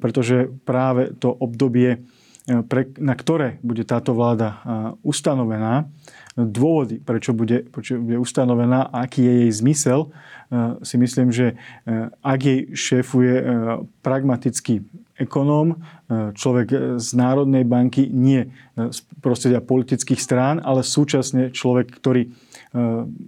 pretože 0.00 0.48
práve 0.64 1.12
to 1.20 1.28
obdobie, 1.28 2.00
e, 2.48 2.68
na 2.98 3.14
ktoré 3.14 3.60
bude 3.60 3.84
táto 3.84 4.16
vláda 4.16 4.64
ustanovená, 5.04 5.86
dôvody, 6.34 7.02
prečo 7.02 7.36
bude, 7.36 7.68
prečo 7.68 8.00
bude 8.00 8.16
ustanovená, 8.16 8.88
aký 8.88 9.20
je 9.22 9.34
jej 9.44 9.52
zmysel, 9.60 10.00
si 10.82 10.96
myslím, 10.98 11.30
že 11.30 11.54
ak 12.22 12.40
jej 12.42 12.60
šéfuje 12.74 13.34
pragmatický 14.02 14.82
ekonóm, 15.20 15.78
človek 16.10 16.98
z 16.98 17.08
Národnej 17.12 17.62
banky, 17.68 18.08
nie 18.08 18.50
z 18.74 18.98
prostredia 19.20 19.60
politických 19.60 20.18
strán, 20.18 20.58
ale 20.64 20.80
súčasne 20.82 21.52
človek, 21.52 21.92
ktorý 21.92 22.32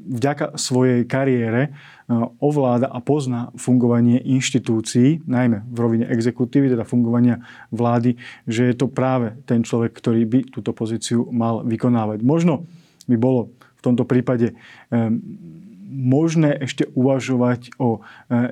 vďaka 0.06 0.54
svojej 0.54 1.02
kariére 1.02 1.74
ovláda 2.38 2.86
a 2.86 3.02
pozná 3.02 3.50
fungovanie 3.58 4.22
inštitúcií, 4.22 5.26
najmä 5.26 5.66
v 5.66 5.78
rovine 5.82 6.06
exekutívy, 6.06 6.70
teda 6.70 6.86
fungovania 6.86 7.42
vlády, 7.74 8.14
že 8.46 8.70
je 8.70 8.74
to 8.78 8.86
práve 8.86 9.34
ten 9.42 9.66
človek, 9.66 9.98
ktorý 9.98 10.22
by 10.30 10.38
túto 10.46 10.70
pozíciu 10.70 11.26
mal 11.34 11.66
vykonávať. 11.66 12.22
Možno 12.22 12.70
by 13.10 13.16
bolo 13.18 13.50
v 13.58 13.82
tomto 13.82 14.06
prípade 14.06 14.54
možné 15.92 16.56
ešte 16.56 16.88
uvažovať 16.96 17.76
o 17.76 18.00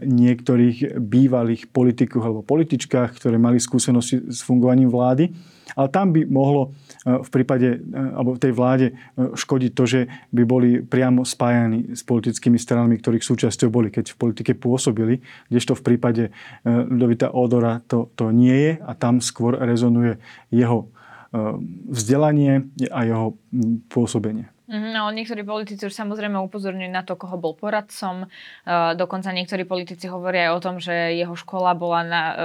niektorých 0.04 1.00
bývalých 1.00 1.72
politikoch 1.72 2.20
alebo 2.20 2.44
političkách, 2.44 3.16
ktoré 3.16 3.40
mali 3.40 3.56
skúsenosti 3.56 4.20
s 4.28 4.44
fungovaním 4.44 4.92
vlády. 4.92 5.32
Ale 5.78 5.86
tam 5.86 6.10
by 6.10 6.26
mohlo 6.26 6.74
v 7.06 7.28
prípade, 7.30 7.78
alebo 7.94 8.34
v 8.34 8.42
tej 8.42 8.52
vláde 8.52 8.86
škodiť 9.16 9.70
to, 9.70 9.84
že 9.86 10.00
by 10.34 10.42
boli 10.42 10.82
priamo 10.82 11.22
spájani 11.22 11.94
s 11.94 12.02
politickými 12.02 12.58
stranami, 12.58 12.98
ktorých 12.98 13.22
súčasťou 13.22 13.70
boli, 13.70 13.88
keď 13.94 14.10
v 14.12 14.18
politike 14.18 14.52
pôsobili, 14.58 15.22
kdežto 15.46 15.78
v 15.78 15.82
prípade 15.86 16.24
Ľudovita 16.66 17.30
Odora 17.30 17.78
to, 17.86 18.10
to 18.18 18.34
nie 18.34 18.54
je 18.54 18.72
a 18.82 18.92
tam 18.98 19.22
skôr 19.22 19.62
rezonuje 19.62 20.18
jeho 20.50 20.90
vzdelanie 21.86 22.66
a 22.90 23.06
jeho 23.06 23.38
pôsobenie. 23.86 24.50
Ale 24.70 25.10
niektorí 25.18 25.42
politici 25.42 25.82
už 25.82 25.90
samozrejme 25.90 26.38
upozorňujú 26.46 26.94
na 26.94 27.02
to, 27.02 27.18
koho 27.18 27.34
bol 27.34 27.58
poradcom. 27.58 28.30
Uh, 28.62 28.94
dokonca 28.94 29.34
niektorí 29.34 29.66
politici 29.66 30.06
hovoria 30.06 30.46
aj 30.46 30.52
o 30.54 30.62
tom, 30.62 30.76
že 30.78 30.94
jeho 31.18 31.34
škola 31.34 31.74
bola 31.74 32.06
na, 32.06 32.22
uh, 32.22 32.36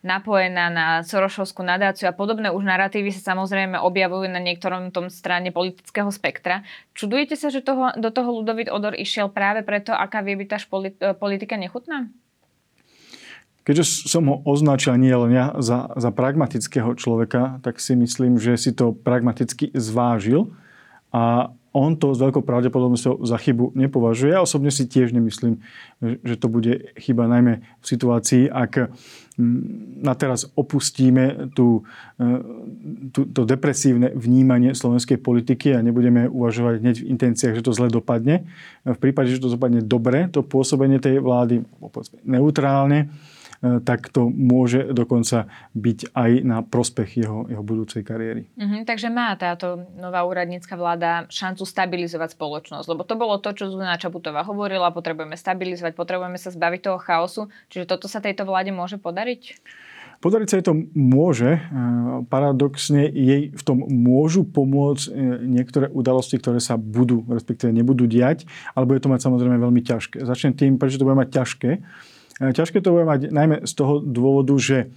napojená 0.00 0.72
na 0.72 0.86
Sorošovskú 1.04 1.60
nadáciu 1.60 2.08
a 2.08 2.16
podobné 2.16 2.48
už 2.48 2.64
narratívy 2.64 3.12
sa 3.12 3.36
samozrejme 3.36 3.76
objavujú 3.84 4.32
na 4.32 4.40
niektorom 4.40 4.88
tom 4.96 5.12
strane 5.12 5.52
politického 5.52 6.08
spektra. 6.08 6.64
Čudujete 6.96 7.36
sa, 7.36 7.52
že 7.52 7.60
toho, 7.60 7.92
do 8.00 8.08
toho 8.08 8.40
Ludovit 8.40 8.72
Odor 8.72 8.96
išiel 8.96 9.28
práve 9.28 9.60
preto, 9.60 9.92
aká 9.92 10.24
vie 10.24 10.40
byť 10.40 10.48
tá 10.48 10.56
uh, 10.56 11.12
politika 11.20 11.60
nechutná? 11.60 12.08
Keďže 13.68 14.08
som 14.08 14.24
ho 14.32 14.40
označil 14.48 14.96
nie 14.96 15.12
len 15.12 15.36
ja 15.36 15.52
za, 15.60 15.92
za 15.92 16.08
pragmatického 16.08 16.96
človeka, 16.96 17.60
tak 17.60 17.76
si 17.76 17.92
myslím, 17.92 18.40
že 18.40 18.56
si 18.56 18.72
to 18.72 18.96
pragmaticky 18.96 19.68
zvážil 19.76 20.48
a 21.12 21.52
on 21.72 21.96
to 22.00 22.16
s 22.16 22.18
veľkou 22.18 22.40
pravdepodobnosťou 22.42 23.24
za 23.24 23.36
chybu 23.36 23.76
nepovažuje. 23.76 24.32
Ja 24.32 24.40
osobne 24.40 24.72
si 24.72 24.88
tiež 24.88 25.12
nemyslím, 25.12 25.60
že 26.00 26.34
to 26.40 26.48
bude 26.48 26.96
chyba 26.96 27.28
najmä 27.28 27.60
v 27.60 27.84
situácii, 27.84 28.48
ak 28.48 28.92
na 30.02 30.18
teraz 30.18 30.50
opustíme 30.58 31.54
tú, 31.54 31.86
e, 32.18 32.26
tú, 33.14 33.22
to 33.30 33.46
depresívne 33.46 34.10
vnímanie 34.10 34.74
slovenskej 34.74 35.22
politiky 35.22 35.78
a 35.78 35.84
nebudeme 35.84 36.26
uvažovať 36.26 36.74
hneď 36.82 36.96
v 37.06 37.08
intenciách, 37.14 37.54
že 37.62 37.62
to 37.62 37.70
zle 37.70 37.86
dopadne. 37.86 38.50
V 38.82 38.98
prípade, 38.98 39.30
že 39.30 39.38
to 39.38 39.54
dopadne 39.54 39.78
dobre, 39.86 40.26
to 40.34 40.42
pôsobenie 40.42 40.98
tej 40.98 41.22
vlády 41.22 41.62
neutrálne, 42.26 43.14
tak 43.60 44.14
to 44.14 44.30
môže 44.30 44.94
dokonca 44.94 45.50
byť 45.74 46.14
aj 46.14 46.30
na 46.46 46.62
prospech 46.62 47.26
jeho, 47.26 47.50
jeho 47.50 47.64
budúcej 47.66 48.06
kariéry. 48.06 48.46
Mm-hmm, 48.54 48.82
takže 48.86 49.10
má 49.10 49.34
táto 49.34 49.82
nová 49.98 50.22
úradnícka 50.22 50.78
vláda 50.78 51.26
šancu 51.26 51.66
stabilizovať 51.66 52.38
spoločnosť, 52.38 52.86
lebo 52.86 53.02
to 53.02 53.14
bolo 53.18 53.34
to, 53.42 53.50
čo 53.50 53.66
Zuzana 53.66 53.98
Čaputová 53.98 54.46
hovorila, 54.46 54.94
potrebujeme 54.94 55.34
stabilizovať, 55.34 55.98
potrebujeme 55.98 56.38
sa 56.38 56.54
zbaviť 56.54 56.80
toho 56.86 56.98
chaosu, 57.02 57.42
čiže 57.66 57.90
toto 57.90 58.06
sa 58.06 58.22
tejto 58.22 58.46
vláde 58.46 58.70
môže 58.70 58.94
podariť? 59.02 59.58
Podariť 60.18 60.48
sa 60.50 60.56
jej 60.58 60.66
to 60.66 60.74
môže. 60.98 61.46
E, 61.46 61.60
paradoxne 62.26 63.06
jej 63.06 63.54
v 63.54 63.62
tom 63.62 63.86
môžu 63.86 64.42
pomôcť 64.42 65.06
e, 65.06 65.10
niektoré 65.46 65.86
udalosti, 65.94 66.42
ktoré 66.42 66.58
sa 66.58 66.74
budú, 66.74 67.22
respektíve 67.30 67.70
nebudú 67.70 68.10
diať, 68.10 68.42
ale 68.74 68.90
bude 68.90 68.98
to 68.98 69.06
mať 69.06 69.22
samozrejme 69.22 69.62
veľmi 69.62 69.78
ťažké. 69.78 70.26
Začnem 70.26 70.58
tým, 70.58 70.74
prečo 70.74 70.98
to 70.98 71.06
bude 71.06 71.22
mať 71.22 71.30
ťažké. 71.38 71.70
E, 72.38 72.54
ťažké 72.54 72.78
to 72.80 72.94
bude 72.94 73.06
mať 73.06 73.34
najmä 73.34 73.66
z 73.66 73.72
toho 73.74 74.00
dôvodu, 74.02 74.54
že 74.58 74.90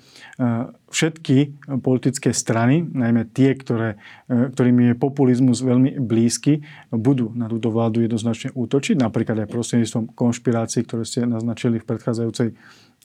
všetky 0.89 1.37
politické 1.85 2.33
strany, 2.33 2.81
najmä 2.81 3.29
tie, 3.29 3.53
ktoré, 3.53 4.01
ktorým 4.27 4.91
je 4.91 4.93
populizmus 4.97 5.61
veľmi 5.61 6.01
blízky, 6.01 6.65
budú 6.89 7.29
na 7.37 7.45
túto 7.45 7.69
vládu 7.69 8.01
jednoznačne 8.01 8.49
útočiť, 8.57 8.97
napríklad 8.97 9.45
aj 9.45 9.53
prostredníctvom 9.53 10.17
konšpirácií, 10.17 10.81
ktoré 10.83 11.03
ste 11.05 11.29
naznačili 11.29 11.77
v 11.77 11.87
predchádzajúcej 11.87 12.57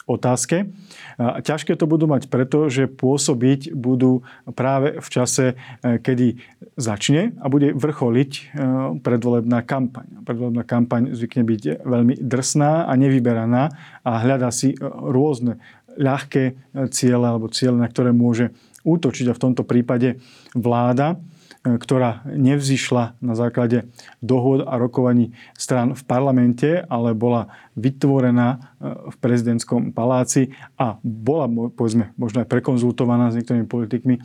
otázke. 0.07 0.71
Ťažké 1.19 1.75
to 1.75 1.91
budú 1.91 2.07
mať 2.07 2.31
preto, 2.31 2.71
že 2.71 2.87
pôsobiť 2.87 3.75
budú 3.75 4.23
práve 4.55 5.03
v 5.03 5.09
čase, 5.11 5.59
e, 5.83 5.99
kedy 5.99 6.39
začne 6.79 7.35
a 7.43 7.51
bude 7.51 7.75
vrcholiť 7.75 8.31
e, 8.31 8.41
predvolebná 9.03 9.67
kampaň. 9.67 10.07
Predvolebná 10.23 10.63
kampaň 10.63 11.11
zvykne 11.11 11.43
byť 11.43 11.63
veľmi 11.83 12.15
drsná 12.23 12.87
a 12.87 12.93
nevyberaná 12.95 13.63
a 14.07 14.11
hľadá 14.23 14.55
si 14.55 14.77
e, 14.77 14.79
rôzne 14.87 15.59
ľahké 15.97 16.55
ciele 16.93 17.25
alebo 17.25 17.49
ciele, 17.49 17.81
na 17.81 17.89
ktoré 17.89 18.13
môže 18.13 18.53
útočiť 18.85 19.33
a 19.33 19.37
v 19.37 19.43
tomto 19.43 19.65
prípade 19.65 20.21
vláda 20.53 21.17
ktorá 21.67 22.23
nevzýšla 22.31 23.19
na 23.19 23.35
základe 23.35 23.91
dohod 24.23 24.63
a 24.63 24.79
rokovaní 24.79 25.35
stran 25.59 25.99
v 25.99 26.03
parlamente, 26.07 26.87
ale 26.87 27.11
bola 27.19 27.51
vytvorená 27.75 28.49
e, 28.55 28.59
v 29.11 29.17
prezidentskom 29.19 29.91
paláci 29.91 30.55
a 30.79 31.03
bola, 31.03 31.51
povedzme, 31.51 32.15
možno 32.15 32.47
aj 32.47 32.49
prekonzultovaná 32.49 33.35
s 33.35 33.43
niektorými 33.43 33.67
politikmi, 33.67 34.15
e, 34.17 34.21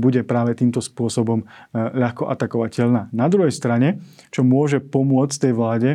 bude 0.00 0.24
práve 0.24 0.56
týmto 0.56 0.80
spôsobom 0.80 1.44
e, 1.44 1.46
ľahko 1.76 2.32
atakovateľná. 2.32 3.12
Na 3.12 3.26
druhej 3.28 3.52
strane, 3.52 4.00
čo 4.32 4.40
môže 4.40 4.80
pomôcť 4.80 5.36
tej 5.36 5.52
vláde, 5.52 5.90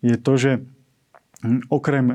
je 0.00 0.16
to, 0.16 0.32
že 0.40 0.52
okrem 1.72 2.12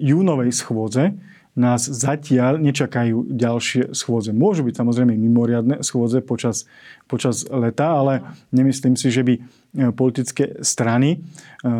júnovej 0.00 0.56
schôdze, 0.56 1.16
nás 1.58 1.90
zatiaľ 1.90 2.62
nečakajú 2.62 3.34
ďalšie 3.34 3.90
schôdze. 3.90 4.30
Môžu 4.30 4.62
byť 4.62 4.78
samozrejme 4.78 5.18
mimoriadne 5.18 5.82
schôdze 5.82 6.22
počas, 6.22 6.70
počas 7.10 7.42
leta, 7.50 7.98
ale 7.98 8.22
nemyslím 8.54 8.94
si, 8.94 9.10
že 9.10 9.26
by 9.26 9.34
e, 9.34 9.40
politické 9.90 10.62
strany 10.62 11.18
e, 11.18 11.70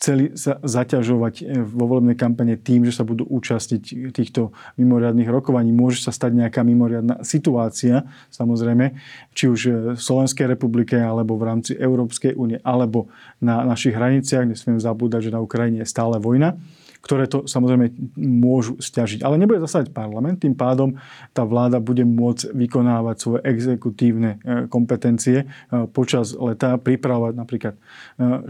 chceli 0.00 0.32
sa 0.32 0.56
zaťažovať 0.64 1.34
e, 1.36 1.60
vo 1.60 1.84
volebnej 1.84 2.16
kampane 2.16 2.56
tým, 2.56 2.88
že 2.88 2.96
sa 2.96 3.04
budú 3.04 3.28
účastniť 3.28 4.08
týchto 4.16 4.56
mimoriadných 4.80 5.28
rokovaní. 5.28 5.68
Môže 5.68 6.00
sa 6.00 6.16
stať 6.16 6.40
nejaká 6.40 6.64
mimoriadná 6.64 7.20
situácia, 7.20 8.08
samozrejme, 8.32 8.96
či 9.36 9.52
už 9.52 9.60
v 9.94 10.00
Slovenskej 10.00 10.48
republike, 10.48 10.96
alebo 10.96 11.36
v 11.36 11.44
rámci 11.44 11.76
Európskej 11.76 12.40
únie, 12.40 12.56
alebo 12.64 13.12
na 13.36 13.68
našich 13.68 13.92
hraniciach. 13.92 14.48
Nesmiem 14.48 14.80
zabúdať, 14.80 15.28
že 15.28 15.34
na 15.36 15.44
Ukrajine 15.44 15.84
je 15.84 15.92
stále 15.92 16.16
vojna 16.16 16.56
ktoré 17.00 17.24
to 17.26 17.48
samozrejme 17.48 17.92
môžu 18.16 18.76
stiažiť. 18.76 19.24
Ale 19.24 19.40
nebude 19.40 19.64
zasadať 19.64 19.92
parlament, 19.92 20.40
tým 20.40 20.52
pádom 20.52 21.00
tá 21.32 21.48
vláda 21.48 21.80
bude 21.80 22.04
môcť 22.04 22.52
vykonávať 22.52 23.16
svoje 23.16 23.40
exekutívne 23.48 24.36
e, 24.40 24.68
kompetencie 24.68 25.44
e, 25.44 25.46
počas 25.90 26.36
leta, 26.36 26.76
pripravovať 26.76 27.34
napríklad 27.36 27.74
e, 27.76 27.80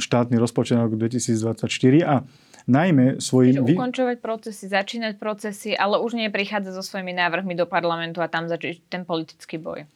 štátny 0.02 0.36
rozpočet 0.36 0.78
na 0.78 0.90
rok 0.90 0.98
2024 0.98 1.66
a 2.02 2.26
najmä 2.66 3.22
svojim... 3.22 3.62
Čiže 3.62 3.78
ukončovať 3.78 4.16
procesy, 4.18 4.64
začínať 4.66 5.14
procesy, 5.16 5.70
ale 5.72 6.02
už 6.02 6.18
nie 6.18 6.28
prichádzať 6.28 6.72
so 6.74 6.82
svojimi 6.82 7.14
návrhmi 7.14 7.54
do 7.54 7.64
parlamentu 7.70 8.18
a 8.20 8.28
tam 8.28 8.50
začať 8.50 8.82
ten 8.90 9.06
politický 9.06 9.62
boj 9.62 9.86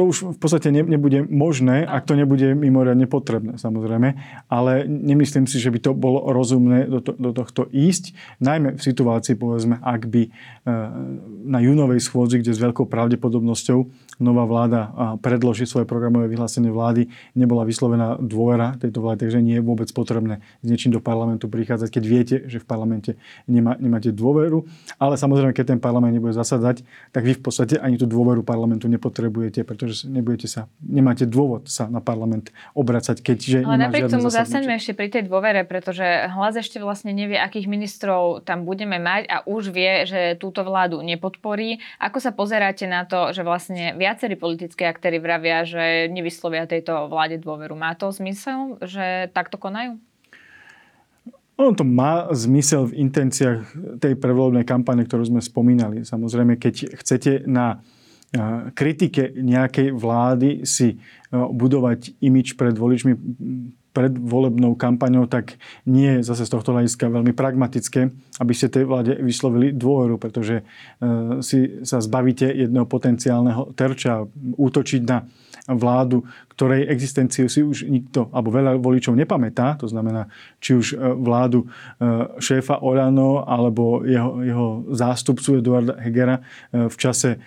to 0.00 0.08
už 0.08 0.18
v 0.32 0.38
podstate 0.40 0.72
nebude 0.72 1.28
možné, 1.28 1.84
ak 1.84 2.08
to 2.08 2.16
nebude 2.16 2.56
mimoriadne 2.56 3.04
potrebné, 3.04 3.60
samozrejme. 3.60 4.16
Ale 4.48 4.88
nemyslím 4.88 5.44
si, 5.44 5.60
že 5.60 5.68
by 5.68 5.76
to 5.76 5.92
bolo 5.92 6.32
rozumné 6.32 6.88
do, 6.88 7.04
to, 7.04 7.12
do 7.20 7.36
tohto 7.36 7.68
ísť. 7.68 8.16
Najmä 8.40 8.80
v 8.80 8.82
situácii, 8.82 9.36
povedzme, 9.36 9.76
ak 9.76 10.08
by 10.08 10.22
e, 10.24 10.30
na 11.44 11.60
júnovej 11.60 12.00
schôdzi, 12.00 12.40
kde 12.40 12.56
s 12.56 12.64
veľkou 12.64 12.88
pravdepodobnosťou 12.88 13.78
nová 14.20 14.44
vláda 14.44 14.80
predloží 15.24 15.64
svoje 15.64 15.88
programové 15.88 16.28
vyhlásenie 16.28 16.68
vlády, 16.68 17.08
nebola 17.32 17.64
vyslovená 17.64 18.20
dôvera 18.20 18.76
tejto 18.76 19.00
vlády, 19.00 19.28
takže 19.28 19.40
nie 19.40 19.60
je 19.60 19.64
vôbec 19.64 19.88
potrebné 19.92 20.44
s 20.60 20.66
niečím 20.68 20.92
do 20.92 21.00
parlamentu 21.00 21.48
prichádzať, 21.48 21.88
keď 21.88 22.04
viete, 22.04 22.36
že 22.48 22.60
v 22.60 22.66
parlamente 22.68 23.16
nemá, 23.48 23.80
nemáte 23.80 24.12
dôveru. 24.12 24.68
Ale 25.00 25.16
samozrejme, 25.16 25.56
keď 25.56 25.76
ten 25.76 25.80
parlament 25.80 26.12
nebude 26.12 26.36
zasadať, 26.36 26.84
tak 27.12 27.24
vy 27.24 27.32
v 27.36 27.42
podstate 27.42 27.80
ani 27.80 27.96
tú 27.96 28.04
dôveru 28.04 28.44
parlamentu 28.44 28.92
nepotrebujete, 28.92 29.64
pretože 29.64 29.89
nebudete 30.06 30.46
sa, 30.46 30.70
nemáte 30.82 31.26
dôvod 31.26 31.66
sa 31.68 31.90
na 31.90 31.98
parlament 31.98 32.50
obracať, 32.72 33.20
keďže 33.20 33.66
Ale 33.66 33.90
napriek 33.90 34.10
tomu 34.10 34.30
zasaďme 34.30 34.78
ešte 34.78 34.96
pri 34.96 35.08
tej 35.10 35.28
dôvere, 35.28 35.62
pretože 35.62 36.04
hlas 36.30 36.56
ešte 36.56 36.80
vlastne 36.80 37.12
nevie, 37.12 37.36
akých 37.36 37.66
ministrov 37.68 38.46
tam 38.46 38.64
budeme 38.64 38.96
mať 38.96 39.22
a 39.28 39.36
už 39.44 39.70
vie, 39.74 40.06
že 40.08 40.34
túto 40.40 40.62
vládu 40.66 41.02
nepodporí. 41.04 41.82
Ako 41.98 42.18
sa 42.22 42.32
pozeráte 42.34 42.86
na 42.86 43.04
to, 43.04 43.34
že 43.34 43.42
vlastne 43.42 43.94
viacerí 43.98 44.34
politické 44.34 44.86
aktéry 44.86 45.20
vravia, 45.20 45.66
že 45.66 46.08
nevyslovia 46.08 46.64
tejto 46.64 47.10
vláde 47.10 47.42
dôveru? 47.42 47.76
Má 47.76 47.94
to 47.98 48.08
zmysel, 48.10 48.80
že 48.82 49.28
takto 49.34 49.60
konajú? 49.60 49.98
Ono 51.60 51.76
to 51.76 51.84
má 51.84 52.24
zmysel 52.32 52.88
v 52.88 53.04
intenciách 53.04 53.60
tej 54.00 54.16
prevolebnej 54.16 54.64
kampane, 54.64 55.04
ktorú 55.04 55.28
sme 55.28 55.44
spomínali. 55.44 56.08
Samozrejme, 56.08 56.56
keď 56.56 56.96
chcete 56.96 57.44
na 57.44 57.84
kritike 58.74 59.34
nejakej 59.34 59.90
vlády 59.90 60.62
si 60.62 61.02
budovať 61.34 62.14
imič 62.22 62.54
pred 62.54 62.78
voličmi 62.78 63.12
pred 63.90 64.14
volebnou 64.14 64.78
kampaňou, 64.78 65.26
tak 65.26 65.58
nie 65.82 66.22
je 66.22 66.26
zase 66.30 66.46
z 66.46 66.54
tohto 66.54 66.70
hľadiska 66.70 67.10
veľmi 67.10 67.34
pragmatické, 67.34 68.06
aby 68.38 68.52
ste 68.54 68.70
tej 68.70 68.86
vláde 68.86 69.18
vyslovili 69.18 69.74
dôveru, 69.74 70.14
pretože 70.14 70.62
si 71.42 71.82
sa 71.82 71.98
zbavíte 71.98 72.46
jedného 72.46 72.86
potenciálneho 72.86 73.74
terča, 73.74 74.22
útočiť 74.54 75.02
na 75.02 75.26
vládu, 75.68 76.24
ktorej 76.60 76.92
existenciu 76.92 77.48
si 77.48 77.64
už 77.64 77.88
nikto, 77.88 78.28
alebo 78.36 78.52
veľa 78.52 78.76
voličov 78.76 79.16
nepamätá, 79.16 79.80
to 79.80 79.88
znamená, 79.88 80.28
či 80.60 80.76
už 80.76 80.86
e, 80.92 80.96
vládu 81.16 81.64
e, 81.64 81.66
šéfa 82.36 82.84
Olano 82.84 83.40
alebo 83.48 84.04
jeho, 84.04 84.44
jeho 84.44 84.66
zástupcu 84.92 85.64
Eduarda 85.64 85.96
Hegera 86.00 86.40
e, 86.40 86.88
v 86.88 86.96
čase 87.00 87.40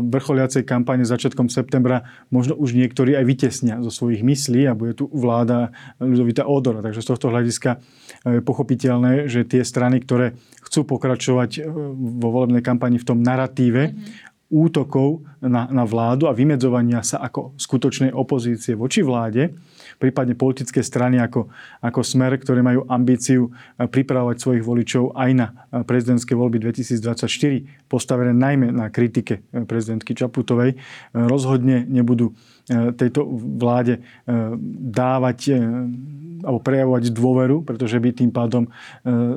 vrcholiacej 0.00 0.66
kampane 0.66 1.06
začiatkom 1.06 1.46
septembra 1.46 2.02
možno 2.28 2.58
už 2.58 2.74
niektorí 2.74 3.14
aj 3.14 3.24
vytesnia 3.24 3.78
zo 3.80 3.88
svojich 3.88 4.20
myslí 4.20 4.66
a 4.66 4.74
bude 4.74 4.98
tu 4.98 5.06
vláda 5.08 5.70
ľudovita 6.02 6.44
odora. 6.44 6.82
Takže 6.82 7.00
z 7.00 7.06
tohto 7.06 7.26
hľadiska 7.30 7.78
je 8.26 8.42
pochopiteľné, 8.42 9.30
že 9.30 9.46
tie 9.46 9.62
strany, 9.62 10.02
ktoré 10.02 10.34
chcú 10.66 10.84
pokračovať 10.84 11.64
vo 11.94 12.28
volebnej 12.34 12.60
kampani 12.60 12.98
v 12.98 13.06
tom 13.06 13.22
naratíve 13.22 13.94
mm-hmm 13.94 14.29
útokov 14.50 15.22
na, 15.40 15.70
na 15.70 15.84
vládu 15.86 16.26
a 16.26 16.34
vymedzovania 16.34 17.06
sa 17.06 17.22
ako 17.22 17.54
skutočnej 17.54 18.10
opozície 18.10 18.74
voči 18.74 19.00
vláde, 19.00 19.54
prípadne 20.00 20.32
politické 20.32 20.80
strany 20.80 21.20
ako, 21.20 21.52
ako 21.84 22.00
Smer, 22.00 22.32
ktoré 22.40 22.64
majú 22.64 22.88
ambíciu 22.88 23.52
eh, 23.52 23.84
pripravovať 23.84 24.36
svojich 24.40 24.64
voličov 24.64 25.12
aj 25.12 25.30
na 25.36 25.46
eh, 25.52 25.84
prezidentské 25.84 26.32
voľby 26.32 26.56
2024, 26.64 27.84
postavené 27.92 28.32
najmä 28.32 28.72
na 28.72 28.88
kritike 28.88 29.44
eh, 29.44 29.68
prezidentky 29.68 30.16
Čaputovej, 30.16 30.80
rozhodne 31.12 31.84
nebudú 31.84 32.32
tejto 32.70 33.26
vláde 33.58 33.98
dávať 34.94 35.58
alebo 36.46 36.60
prejavovať 36.62 37.10
dôveru, 37.10 37.66
pretože 37.66 37.98
by 37.98 38.14
tým 38.14 38.30
pádom 38.30 38.70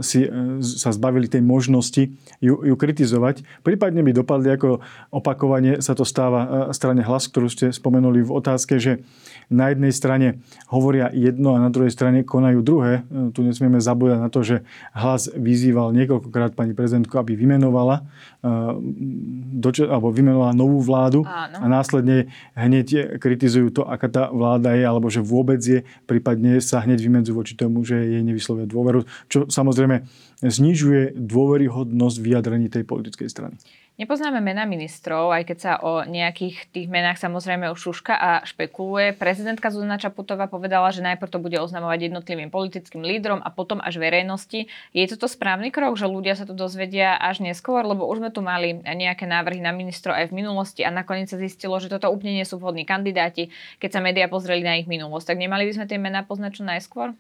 si 0.06 0.30
sa 0.62 0.94
zbavili 0.94 1.26
tej 1.26 1.42
možnosti 1.42 2.14
ju, 2.38 2.56
ju 2.62 2.76
kritizovať. 2.78 3.42
Prípadne 3.66 4.06
by 4.06 4.12
dopadli 4.14 4.54
ako 4.54 4.86
opakovane 5.10 5.82
sa 5.82 5.98
to 5.98 6.06
stáva 6.06 6.70
strane 6.78 7.02
hlas, 7.02 7.26
ktorú 7.26 7.50
ste 7.50 7.74
spomenuli 7.74 8.22
v 8.22 8.32
otázke, 8.38 8.78
že 8.78 9.02
na 9.50 9.72
jednej 9.72 9.92
strane 9.96 10.28
hovoria 10.70 11.10
jedno 11.12 11.56
a 11.56 11.64
na 11.64 11.72
druhej 11.72 11.92
strane 11.92 12.22
konajú 12.24 12.60
druhé. 12.64 13.08
Tu 13.34 13.40
nesmieme 13.44 13.80
zabúdať 13.80 14.20
na 14.20 14.30
to, 14.30 14.44
že 14.44 14.56
hlas 14.96 15.32
vyzýval 15.34 15.92
niekoľkokrát 15.96 16.54
pani 16.54 16.76
prezidentku, 16.78 17.16
aby 17.18 17.36
vymenovala, 17.36 18.06
eh, 18.44 19.88
alebo 19.88 20.14
vymenovala 20.14 20.54
novú 20.56 20.80
vládu 20.84 21.24
Áno. 21.24 21.58
a 21.60 21.66
následne 21.68 22.30
hneď 22.54 23.18
kritizujú 23.18 23.74
to, 23.74 23.82
aká 23.88 24.08
tá 24.12 24.24
vláda 24.30 24.76
je, 24.76 24.84
alebo 24.84 25.08
že 25.08 25.24
vôbec 25.24 25.60
je, 25.60 25.82
prípadne 26.06 26.60
sa 26.60 26.84
hneď 26.84 27.00
vymedzujú 27.00 27.36
voči 27.36 27.54
tomu, 27.56 27.82
že 27.88 27.96
jej 27.98 28.22
nevyslovia 28.22 28.68
dôveru, 28.70 29.08
čo 29.32 29.48
samozrejme 29.50 30.06
znižuje 30.44 31.16
dôveryhodnosť 31.16 32.18
vyjadrení 32.20 32.68
tej 32.68 32.84
politickej 32.84 33.30
strany. 33.32 33.56
Nepoznáme 33.94 34.42
mená 34.42 34.66
ministrov, 34.66 35.30
aj 35.30 35.54
keď 35.54 35.58
sa 35.62 35.74
o 35.78 36.02
nejakých 36.02 36.66
tých 36.74 36.90
menách 36.90 37.22
samozrejme 37.22 37.70
už 37.70 37.78
šuška 37.78 38.18
a 38.18 38.42
špekuluje. 38.42 39.14
Prezidentka 39.14 39.70
Zuzana 39.70 40.02
Čaputová 40.02 40.50
povedala, 40.50 40.90
že 40.90 41.06
najprv 41.06 41.30
to 41.30 41.38
bude 41.38 41.54
oznamovať 41.62 42.10
jednotlivým 42.10 42.50
politickým 42.50 43.06
lídrom 43.06 43.38
a 43.46 43.54
potom 43.54 43.78
až 43.78 44.02
verejnosti. 44.02 44.66
Je 44.98 45.06
toto 45.06 45.30
správny 45.30 45.70
krok, 45.70 45.94
že 45.94 46.10
ľudia 46.10 46.34
sa 46.34 46.50
to 46.50 46.58
dozvedia 46.58 47.22
až 47.22 47.46
neskôr, 47.46 47.86
lebo 47.86 48.10
už 48.10 48.18
sme 48.18 48.34
tu 48.34 48.42
mali 48.42 48.82
nejaké 48.82 49.30
návrhy 49.30 49.62
na 49.62 49.70
ministrov 49.70 50.18
aj 50.18 50.34
v 50.34 50.42
minulosti 50.42 50.82
a 50.82 50.90
nakoniec 50.90 51.30
sa 51.30 51.38
zistilo, 51.38 51.78
že 51.78 51.86
toto 51.86 52.10
úplne 52.10 52.42
nie 52.42 52.50
sú 52.50 52.58
vhodní 52.58 52.90
kandidáti, 52.90 53.54
keď 53.78 53.90
sa 53.94 54.02
médiá 54.02 54.26
pozreli 54.26 54.66
na 54.66 54.74
ich 54.74 54.90
minulosť. 54.90 55.30
Tak 55.30 55.38
nemali 55.38 55.70
by 55.70 55.74
sme 55.78 55.86
tie 55.86 56.02
mená 56.02 56.26
poznať 56.26 56.52
čo 56.58 56.64
najskôr? 56.66 57.14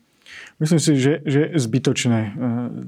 Myslím 0.61 0.79
si, 0.79 0.95
že, 0.95 1.19
že 1.25 1.51
je 1.51 1.59
zbytočné 1.59 2.19
uh, 2.19 2.33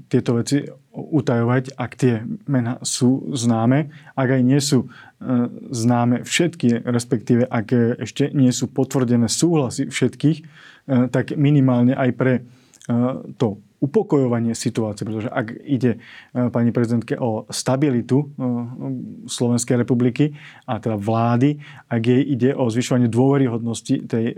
tieto 0.07 0.37
veci 0.37 0.65
utajovať, 0.95 1.75
ak 1.75 1.91
tie 1.97 2.23
mená 2.47 2.79
sú 2.85 3.35
známe. 3.35 3.91
Ak 4.15 4.29
aj 4.31 4.41
nie 4.45 4.61
sú 4.61 4.87
uh, 4.87 5.49
známe 5.73 6.23
všetky, 6.23 6.85
respektíve 6.85 7.43
ak 7.45 7.99
ešte 7.99 8.31
nie 8.31 8.53
sú 8.53 8.71
potvrdené 8.71 9.27
súhlasy 9.27 9.91
všetkých, 9.91 10.37
uh, 10.41 11.09
tak 11.11 11.35
minimálne 11.35 11.93
aj 11.95 12.11
pre 12.15 12.33
to 13.41 13.64
upokojovanie 13.83 14.55
situácie, 14.55 15.03
pretože 15.03 15.27
ak 15.27 15.51
ide 15.67 15.99
e, 16.31 16.47
pani 16.47 16.71
prezidentke 16.71 17.19
o 17.19 17.43
stabilitu 17.51 18.23
e, 18.23 18.25
Slovenskej 19.27 19.83
republiky 19.83 20.31
a 20.63 20.79
teda 20.79 20.95
vlády, 20.95 21.59
ak 21.91 22.01
jej 22.01 22.23
ide 22.23 22.49
o 22.55 22.71
zvyšovanie 22.71 23.11
dôveryhodnosti, 23.11 23.95
tej 24.07 24.25
e, 24.31 24.35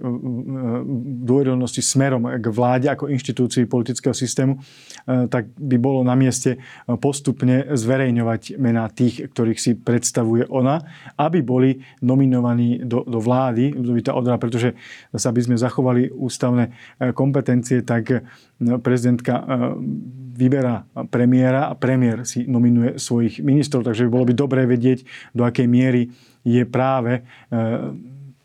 dôveryhodnosti 1.22 1.82
smerom 1.86 2.26
k 2.26 2.46
vláde 2.50 2.90
ako 2.90 3.14
inštitúcii 3.14 3.70
politického 3.70 4.16
systému, 4.16 4.60
tak 5.06 5.52
by 5.56 5.78
bolo 5.80 6.02
na 6.02 6.16
mieste 6.18 6.60
postupne 7.00 7.76
zverejňovať 7.76 8.58
mená 8.58 8.90
tých, 8.92 9.30
ktorých 9.32 9.60
si 9.60 9.72
predstavuje 9.78 10.48
ona, 10.50 10.82
aby 11.16 11.40
boli 11.44 11.80
nominovaní 12.02 12.82
do, 12.84 13.04
do 13.06 13.20
vlády, 13.22 13.76
pretože 14.40 14.74
zase 15.14 15.26
aby 15.30 15.42
sme 15.44 15.56
zachovali 15.60 16.10
ústavné 16.12 16.74
kompetencie, 17.14 17.84
tak 17.84 18.24
prezidentka 18.58 19.27
E, 19.36 19.36
vyberá 20.38 20.86
premiéra 21.10 21.66
a 21.66 21.74
premiér 21.74 22.22
si 22.22 22.46
nominuje 22.46 23.02
svojich 23.02 23.42
ministrov, 23.42 23.82
takže 23.82 24.06
by 24.06 24.12
bolo 24.14 24.30
by 24.30 24.34
dobré 24.38 24.62
vedieť, 24.70 25.02
do 25.34 25.42
akej 25.42 25.66
miery 25.66 26.14
je 26.46 26.62
práve 26.62 27.26
e, 27.26 27.62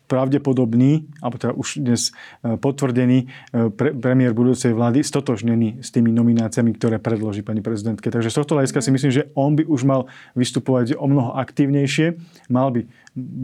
pravdepodobný, 0.09 1.05
alebo 1.21 1.37
teda 1.37 1.53
už 1.53 1.85
dnes 1.85 2.09
e, 2.41 2.57
potvrdený 2.57 3.29
pre, 3.77 3.93
premiér 3.93 4.33
budúcej 4.33 4.73
vlády 4.73 5.05
stotožnený 5.05 5.85
s 5.85 5.93
tými 5.93 6.09
nomináciami, 6.09 6.73
ktoré 6.73 6.97
predloží 6.97 7.45
pani 7.45 7.61
prezidentke. 7.61 8.09
Takže 8.09 8.33
z 8.33 8.37
tohto 8.41 8.57
hľadiska 8.57 8.81
si 8.81 8.89
myslím, 8.89 9.13
že 9.13 9.29
on 9.37 9.53
by 9.53 9.61
už 9.61 9.85
mal 9.85 10.09
vystupovať 10.33 10.97
o 10.97 11.05
mnoho 11.05 11.37
aktívnejšie, 11.37 12.17
mal 12.49 12.73
by, 12.73 12.89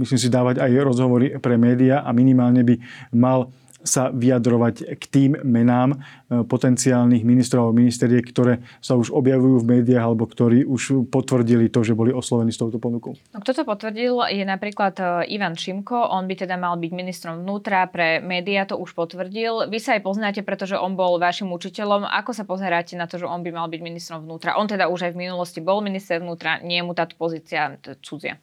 myslím 0.01 0.17
si, 0.17 0.25
dávať 0.25 0.57
aj 0.57 0.73
rozhovory 0.81 1.37
pre 1.37 1.53
médiá 1.61 2.01
a 2.01 2.09
minimálne 2.17 2.65
by 2.65 2.81
mal 3.13 3.53
sa 3.83 4.11
vyjadrovať 4.11 4.99
k 4.99 5.03
tým 5.07 5.31
menám 5.41 5.95
e, 5.95 6.43
potenciálnych 6.43 7.23
ministrov 7.23 7.69
alebo 7.69 7.79
ministeriek, 7.79 8.23
ktoré 8.27 8.59
sa 8.83 8.99
už 8.99 9.11
objavujú 9.15 9.63
v 9.63 9.69
médiách 9.79 10.03
alebo 10.03 10.27
ktorí 10.27 10.67
už 10.67 11.07
potvrdili 11.07 11.71
to, 11.71 11.83
že 11.83 11.95
boli 11.95 12.11
oslovení 12.11 12.51
s 12.51 12.59
touto 12.59 12.77
ponukou. 12.77 13.15
No, 13.31 13.39
kto 13.39 13.51
to 13.55 13.63
potvrdil 13.63 14.19
je 14.27 14.43
napríklad 14.43 14.95
e, 14.99 15.03
Ivan 15.31 15.55
Šimko. 15.55 15.95
On 15.95 16.27
by 16.27 16.35
teda 16.43 16.59
mal 16.59 16.75
byť 16.75 16.91
ministrom 16.91 17.43
vnútra 17.47 17.87
pre 17.87 18.19
médiá, 18.19 18.67
to 18.67 18.75
už 18.75 18.91
potvrdil. 18.91 19.71
Vy 19.71 19.79
sa 19.79 19.95
aj 19.95 20.01
poznáte, 20.03 20.41
pretože 20.43 20.75
on 20.75 20.99
bol 20.99 21.15
vašim 21.15 21.47
učiteľom. 21.47 22.03
Ako 22.03 22.35
sa 22.35 22.43
pozeráte 22.43 22.99
na 22.99 23.07
to, 23.07 23.15
že 23.15 23.25
on 23.27 23.41
by 23.41 23.51
mal 23.55 23.67
byť 23.71 23.81
ministrom 23.81 24.27
vnútra? 24.27 24.59
On 24.59 24.67
teda 24.67 24.91
už 24.91 25.09
aj 25.09 25.11
v 25.15 25.21
minulosti 25.27 25.63
bol 25.63 25.79
minister 25.79 26.19
vnútra, 26.19 26.59
nie 26.59 26.79
je 26.79 26.85
mu 26.85 26.91
táto 26.91 27.15
pozícia 27.15 27.79
cudzia. 28.03 28.39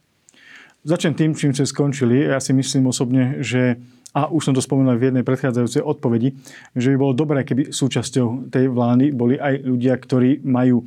Začnem 0.87 1.19
tým, 1.19 1.35
čím 1.35 1.51
ste 1.51 1.67
skončili. 1.67 2.31
Ja 2.31 2.39
si 2.39 2.55
myslím 2.55 2.87
osobne, 2.87 3.43
že 3.43 3.75
a 4.17 4.33
už 4.33 4.49
som 4.49 4.55
to 4.57 4.65
spomenul 4.65 4.97
v 4.97 5.13
jednej 5.13 5.29
predchádzajúcej 5.29 5.85
odpovedi, 5.85 6.33
že 6.73 6.89
by 6.89 6.97
bolo 6.97 7.13
dobré, 7.13 7.45
keby 7.45 7.69
súčasťou 7.69 8.49
tej 8.49 8.73
vlády 8.73 9.13
boli 9.13 9.37
aj 9.37 9.61
ľudia, 9.61 9.93
ktorí 9.93 10.41
majú 10.41 10.81
e, 10.81 10.85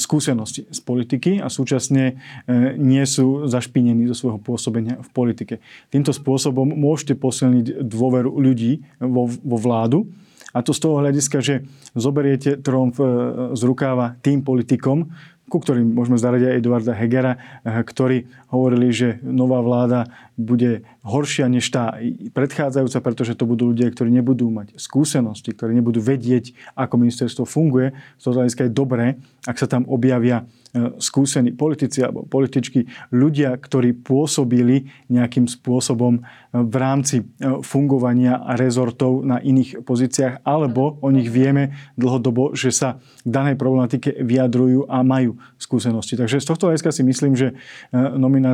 skúsenosti 0.00 0.64
z 0.64 0.80
politiky 0.80 1.44
a 1.44 1.52
súčasne 1.52 2.16
e, 2.48 2.74
nie 2.80 3.04
sú 3.04 3.44
zašpinení 3.44 4.08
zo 4.08 4.16
svojho 4.16 4.40
pôsobenia 4.40 4.96
v 5.04 5.08
politike. 5.12 5.54
Týmto 5.92 6.16
spôsobom 6.16 6.64
môžete 6.64 7.12
posilniť 7.20 7.84
dôveru 7.84 8.32
ľudí 8.32 8.80
vo, 9.04 9.28
vo 9.28 9.56
vládu, 9.60 10.08
a 10.56 10.64
to 10.64 10.72
z 10.72 10.88
toho 10.88 11.04
hľadiska, 11.04 11.44
že 11.44 11.68
zoberiete 11.92 12.56
tromf 12.56 12.96
e, 12.96 13.04
z 13.52 13.62
rukáva 13.68 14.16
tým 14.24 14.40
politikom, 14.40 15.12
ku 15.46 15.62
ktorým 15.62 15.94
môžeme 15.94 16.18
zaradiť 16.18 16.46
aj 16.50 16.58
Eduarda 16.58 16.94
Hegera, 16.96 17.32
ktorí 17.62 18.26
hovorili, 18.56 18.88
že 18.90 19.20
nová 19.20 19.60
vláda 19.60 20.08
bude 20.36 20.84
horšia 21.00 21.48
než 21.48 21.64
tá 21.72 21.96
predchádzajúca, 22.36 22.98
pretože 23.00 23.32
to 23.40 23.48
budú 23.48 23.72
ľudia, 23.72 23.88
ktorí 23.88 24.12
nebudú 24.12 24.52
mať 24.52 24.76
skúsenosti, 24.76 25.56
ktorí 25.56 25.72
nebudú 25.72 26.04
vedieť, 26.04 26.52
ako 26.76 27.00
ministerstvo 27.00 27.44
funguje. 27.48 27.96
Z 28.20 28.22
toho 28.28 28.44
hľadiska 28.44 28.68
je 28.68 28.72
dobré, 28.76 29.06
ak 29.48 29.56
sa 29.56 29.64
tam 29.64 29.88
objavia 29.88 30.44
e, 30.76 30.92
skúsení 31.00 31.56
politici 31.56 32.04
alebo 32.04 32.28
političky, 32.28 32.84
ľudia, 33.16 33.56
ktorí 33.56 33.96
pôsobili 33.96 34.92
nejakým 35.08 35.48
spôsobom 35.48 36.20
e, 36.20 36.22
v 36.52 36.74
rámci 36.76 37.16
e, 37.22 37.24
fungovania 37.64 38.36
rezortov 38.60 39.24
na 39.24 39.40
iných 39.40 39.88
pozíciách, 39.88 40.44
alebo 40.44 41.00
o 41.00 41.08
nich 41.08 41.32
vieme 41.32 41.72
dlhodobo, 41.96 42.52
že 42.52 42.68
sa 42.76 43.00
k 43.24 43.28
danej 43.32 43.56
problematike 43.56 44.20
vyjadrujú 44.20 44.84
a 44.84 45.00
majú 45.00 45.40
skúsenosti. 45.56 46.20
Takže 46.20 46.44
z 46.44 46.46
tohto 46.46 46.68
hľadiska 46.68 46.92
si 46.92 47.02
myslím, 47.08 47.32
že 47.38 47.56
nominácia 47.94 48.45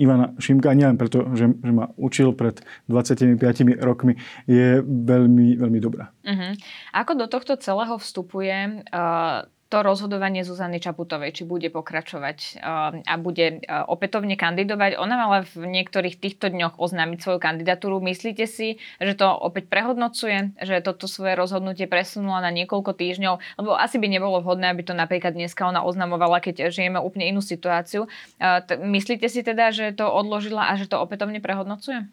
Ivana 0.00 0.32
Šimka, 0.40 0.72
nielen 0.72 0.96
preto, 0.96 1.36
že, 1.36 1.52
že 1.52 1.72
ma 1.72 1.92
učil 2.00 2.32
pred 2.32 2.64
25 2.88 3.36
rokmi, 3.84 4.16
je 4.48 4.80
veľmi, 4.80 5.60
veľmi 5.60 5.78
dobrá. 5.84 6.08
Uh-huh. 6.24 6.56
Ako 6.96 7.12
do 7.12 7.28
tohto 7.28 7.60
celého 7.60 8.00
vstupuje 8.00 8.88
uh, 8.88 9.44
to 9.70 9.86
rozhodovanie 9.86 10.42
Zuzany 10.42 10.82
Čaputovej, 10.82 11.30
či 11.30 11.42
bude 11.46 11.70
pokračovať 11.70 12.58
uh, 12.58 13.06
a 13.06 13.14
bude 13.22 13.62
uh, 13.62 13.86
opätovne 13.86 14.34
kandidovať. 14.34 14.98
Ona 14.98 15.14
mala 15.14 15.46
v 15.46 15.70
niektorých 15.70 16.18
týchto 16.18 16.50
dňoch 16.50 16.82
oznámiť 16.82 17.18
svoju 17.22 17.38
kandidatúru. 17.38 18.02
Myslíte 18.02 18.50
si, 18.50 18.82
že 18.98 19.14
to 19.14 19.30
opäť 19.30 19.70
prehodnocuje, 19.70 20.58
že 20.58 20.82
toto 20.82 21.06
svoje 21.06 21.38
rozhodnutie 21.38 21.86
presunula 21.86 22.42
na 22.42 22.50
niekoľko 22.50 22.98
týždňov? 22.98 23.62
Lebo 23.62 23.78
asi 23.78 24.02
by 24.02 24.10
nebolo 24.10 24.42
vhodné, 24.42 24.74
aby 24.74 24.82
to 24.82 24.92
napríklad 24.92 25.38
dneska 25.38 25.62
ona 25.62 25.86
oznamovala, 25.86 26.42
keď 26.42 26.74
žijeme 26.74 26.98
úplne 26.98 27.30
inú 27.30 27.38
situáciu. 27.38 28.10
Uh, 28.42 28.66
myslíte 28.82 29.30
si 29.30 29.46
teda, 29.46 29.70
že 29.70 29.94
to 29.94 30.10
odložila 30.10 30.66
a 30.66 30.74
že 30.74 30.90
to 30.90 30.98
opätovne 30.98 31.38
prehodnocuje? 31.38 32.10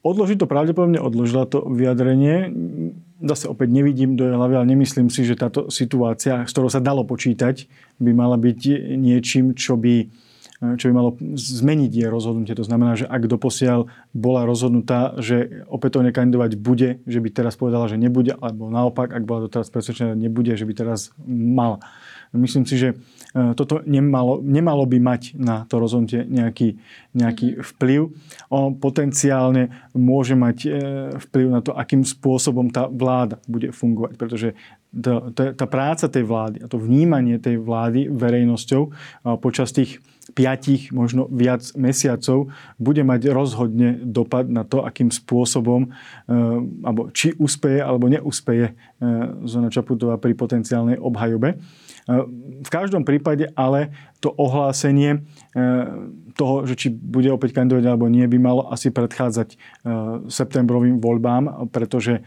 Odložiť 0.00 0.40
to 0.40 0.48
pravdepodobne 0.48 0.96
odložila 0.96 1.44
to 1.44 1.60
vyjadrenie 1.68 2.48
zase 3.20 3.46
opäť 3.46 3.68
nevidím 3.68 4.16
do 4.16 4.24
hlavy, 4.24 4.56
ale 4.56 4.66
nemyslím 4.72 5.12
si, 5.12 5.28
že 5.28 5.36
táto 5.36 5.68
situácia, 5.68 6.44
s 6.44 6.52
ktorou 6.52 6.72
sa 6.72 6.80
dalo 6.80 7.04
počítať, 7.04 7.68
by 8.00 8.10
mala 8.16 8.40
byť 8.40 8.60
niečím, 8.96 9.52
čo 9.52 9.76
by, 9.76 10.08
čo 10.80 10.84
by 10.88 10.92
malo 10.92 11.16
zmeniť 11.36 11.92
jej 11.92 12.08
rozhodnutie. 12.08 12.56
To 12.56 12.64
znamená, 12.64 12.96
že 12.96 13.04
ak 13.04 13.28
doposiaľ 13.28 13.92
bola 14.16 14.48
rozhodnutá, 14.48 15.16
že 15.20 15.64
opätovne 15.68 16.12
kandidovať 16.12 16.56
bude, 16.56 17.04
že 17.04 17.20
by 17.20 17.28
teraz 17.28 17.56
povedala, 17.60 17.88
že 17.88 18.00
nebude, 18.00 18.36
alebo 18.40 18.72
naopak, 18.72 19.12
ak 19.12 19.24
bola 19.28 19.48
doteraz 19.48 19.68
presvedčená, 19.68 20.16
že 20.16 20.20
nebude, 20.20 20.52
že 20.56 20.64
by 20.64 20.72
teraz 20.72 21.12
mala. 21.28 21.80
Myslím 22.30 22.62
si, 22.62 22.78
že 22.78 22.94
e, 23.34 23.54
toto 23.58 23.82
nemalo, 23.82 24.38
nemalo 24.38 24.86
by 24.86 24.98
mať 25.02 25.22
na 25.34 25.66
to 25.66 25.82
rozhodnutie 25.82 26.22
nejaký, 26.30 26.78
nejaký 27.10 27.46
mm-hmm. 27.58 27.66
vplyv. 27.74 28.00
On 28.54 28.70
potenciálne 28.78 29.90
môže 29.98 30.38
mať 30.38 30.56
e, 30.62 30.68
vplyv 31.26 31.46
na 31.50 31.60
to, 31.60 31.74
akým 31.74 32.06
spôsobom 32.06 32.70
tá 32.70 32.86
vláda 32.86 33.42
bude 33.50 33.74
fungovať, 33.74 34.14
pretože 34.14 34.48
tá, 34.90 35.30
tá, 35.30 35.54
tá 35.54 35.66
práca 35.66 36.06
tej 36.10 36.26
vlády 36.26 36.62
a 36.62 36.70
to 36.70 36.78
vnímanie 36.78 37.38
tej 37.38 37.62
vlády 37.62 38.10
verejnosťou 38.10 38.90
počas 39.38 39.70
tých 39.70 40.02
piatich, 40.30 40.94
možno 40.94 41.26
viac 41.28 41.66
mesiacov 41.74 42.54
bude 42.78 43.02
mať 43.02 43.30
rozhodne 43.34 43.98
dopad 44.00 44.46
na 44.46 44.62
to, 44.62 44.86
akým 44.86 45.10
spôsobom, 45.10 45.86
e, 45.86 45.88
alebo 46.86 47.10
či 47.10 47.34
uspeje 47.36 47.82
alebo 47.82 48.06
neuspeje 48.06 48.78
Zona 49.48 49.72
Čaputová 49.72 50.20
pri 50.20 50.36
potenciálnej 50.36 51.00
obhajobe. 51.00 51.56
V 52.60 52.70
každom 52.70 53.06
prípade 53.06 53.48
ale 53.56 53.92
to 54.20 54.28
ohlásenie 54.36 55.16
e, 55.16 55.18
toho, 56.36 56.68
že 56.68 56.76
či 56.76 56.88
bude 56.92 57.32
opäť 57.32 57.56
kandidovať 57.56 57.84
alebo 57.88 58.12
nie, 58.12 58.28
by 58.28 58.36
malo 58.36 58.68
asi 58.68 58.92
predchádzať 58.92 59.48
e, 59.48 59.56
septembrovým 60.28 61.00
voľbám, 61.00 61.72
pretože 61.72 62.20
e, 62.20 62.22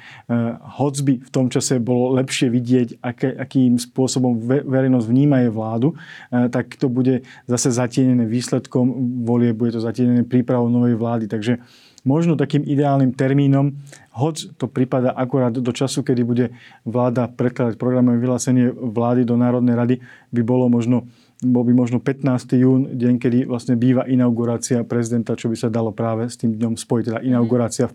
hoc 0.79 0.95
by 1.05 1.13
v 1.21 1.29
tom 1.29 1.53
čase 1.53 1.77
bolo 1.77 2.17
lepšie 2.17 2.49
vidieť, 2.49 3.03
akým 3.37 3.77
spôsobom 3.77 4.41
verejnosť 4.47 5.05
vníma 5.05 5.45
je 5.45 5.49
vládu, 5.53 5.89
tak 6.31 6.73
to 6.81 6.89
bude 6.89 7.21
zase 7.45 7.69
zatienené 7.69 8.25
výsledkom 8.25 9.21
volie, 9.21 9.53
bude 9.53 9.77
to 9.77 9.81
zatienené 9.81 10.25
prípravou 10.25 10.69
novej 10.71 10.97
vlády. 10.97 11.29
Takže 11.29 11.61
možno 12.03 12.35
takým 12.35 12.63
ideálnym 12.63 13.15
termínom, 13.15 13.79
hoď 14.15 14.55
to 14.59 14.67
prípada 14.67 15.11
akurát 15.15 15.55
do 15.55 15.71
času, 15.71 16.03
kedy 16.03 16.21
bude 16.23 16.45
vláda 16.83 17.31
predkladať 17.31 17.79
programové 17.79 18.19
vyhlásenie 18.21 18.71
vlády 18.71 19.23
do 19.23 19.39
Národnej 19.39 19.75
rady, 19.75 19.95
by 20.31 20.41
bolo 20.43 20.67
možno 20.69 21.07
bol 21.43 21.67
by 21.67 21.75
možno 21.75 21.99
15. 21.99 22.55
jún, 22.55 22.81
deň, 22.95 23.19
kedy 23.19 23.39
vlastne 23.43 23.75
býva 23.75 24.07
inaugurácia 24.07 24.79
prezidenta, 24.87 25.35
čo 25.35 25.51
by 25.51 25.59
sa 25.59 25.67
dalo 25.67 25.91
práve 25.91 26.31
s 26.31 26.39
tým 26.39 26.55
dňom 26.55 26.79
spojiť, 26.79 27.03
teda 27.03 27.19
inaugurácia 27.19 27.91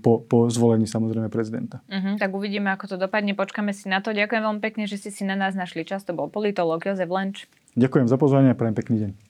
po, 0.00 0.24
po 0.24 0.48
zvolení 0.48 0.88
samozrejme 0.88 1.32
prezidenta. 1.32 1.84
Uh-huh, 1.88 2.16
tak 2.16 2.32
uvidíme, 2.32 2.72
ako 2.72 2.84
to 2.92 2.96
dopadne. 2.96 3.36
Počkáme 3.36 3.72
si 3.72 3.88
na 3.88 4.00
to. 4.00 4.16
Ďakujem 4.16 4.42
veľmi 4.44 4.62
pekne, 4.64 4.84
že 4.84 5.00
ste 5.00 5.08
si 5.12 5.24
na 5.24 5.36
nás 5.36 5.56
našli 5.56 5.84
čas. 5.84 6.04
To 6.08 6.16
bol 6.16 6.28
politolog 6.28 6.80
Jozef 6.84 7.08
Lenč. 7.08 7.48
Ďakujem 7.76 8.08
za 8.08 8.16
pozvanie 8.16 8.52
a 8.52 8.58
prajem 8.58 8.76
pekný 8.76 8.96
deň. 9.08 9.27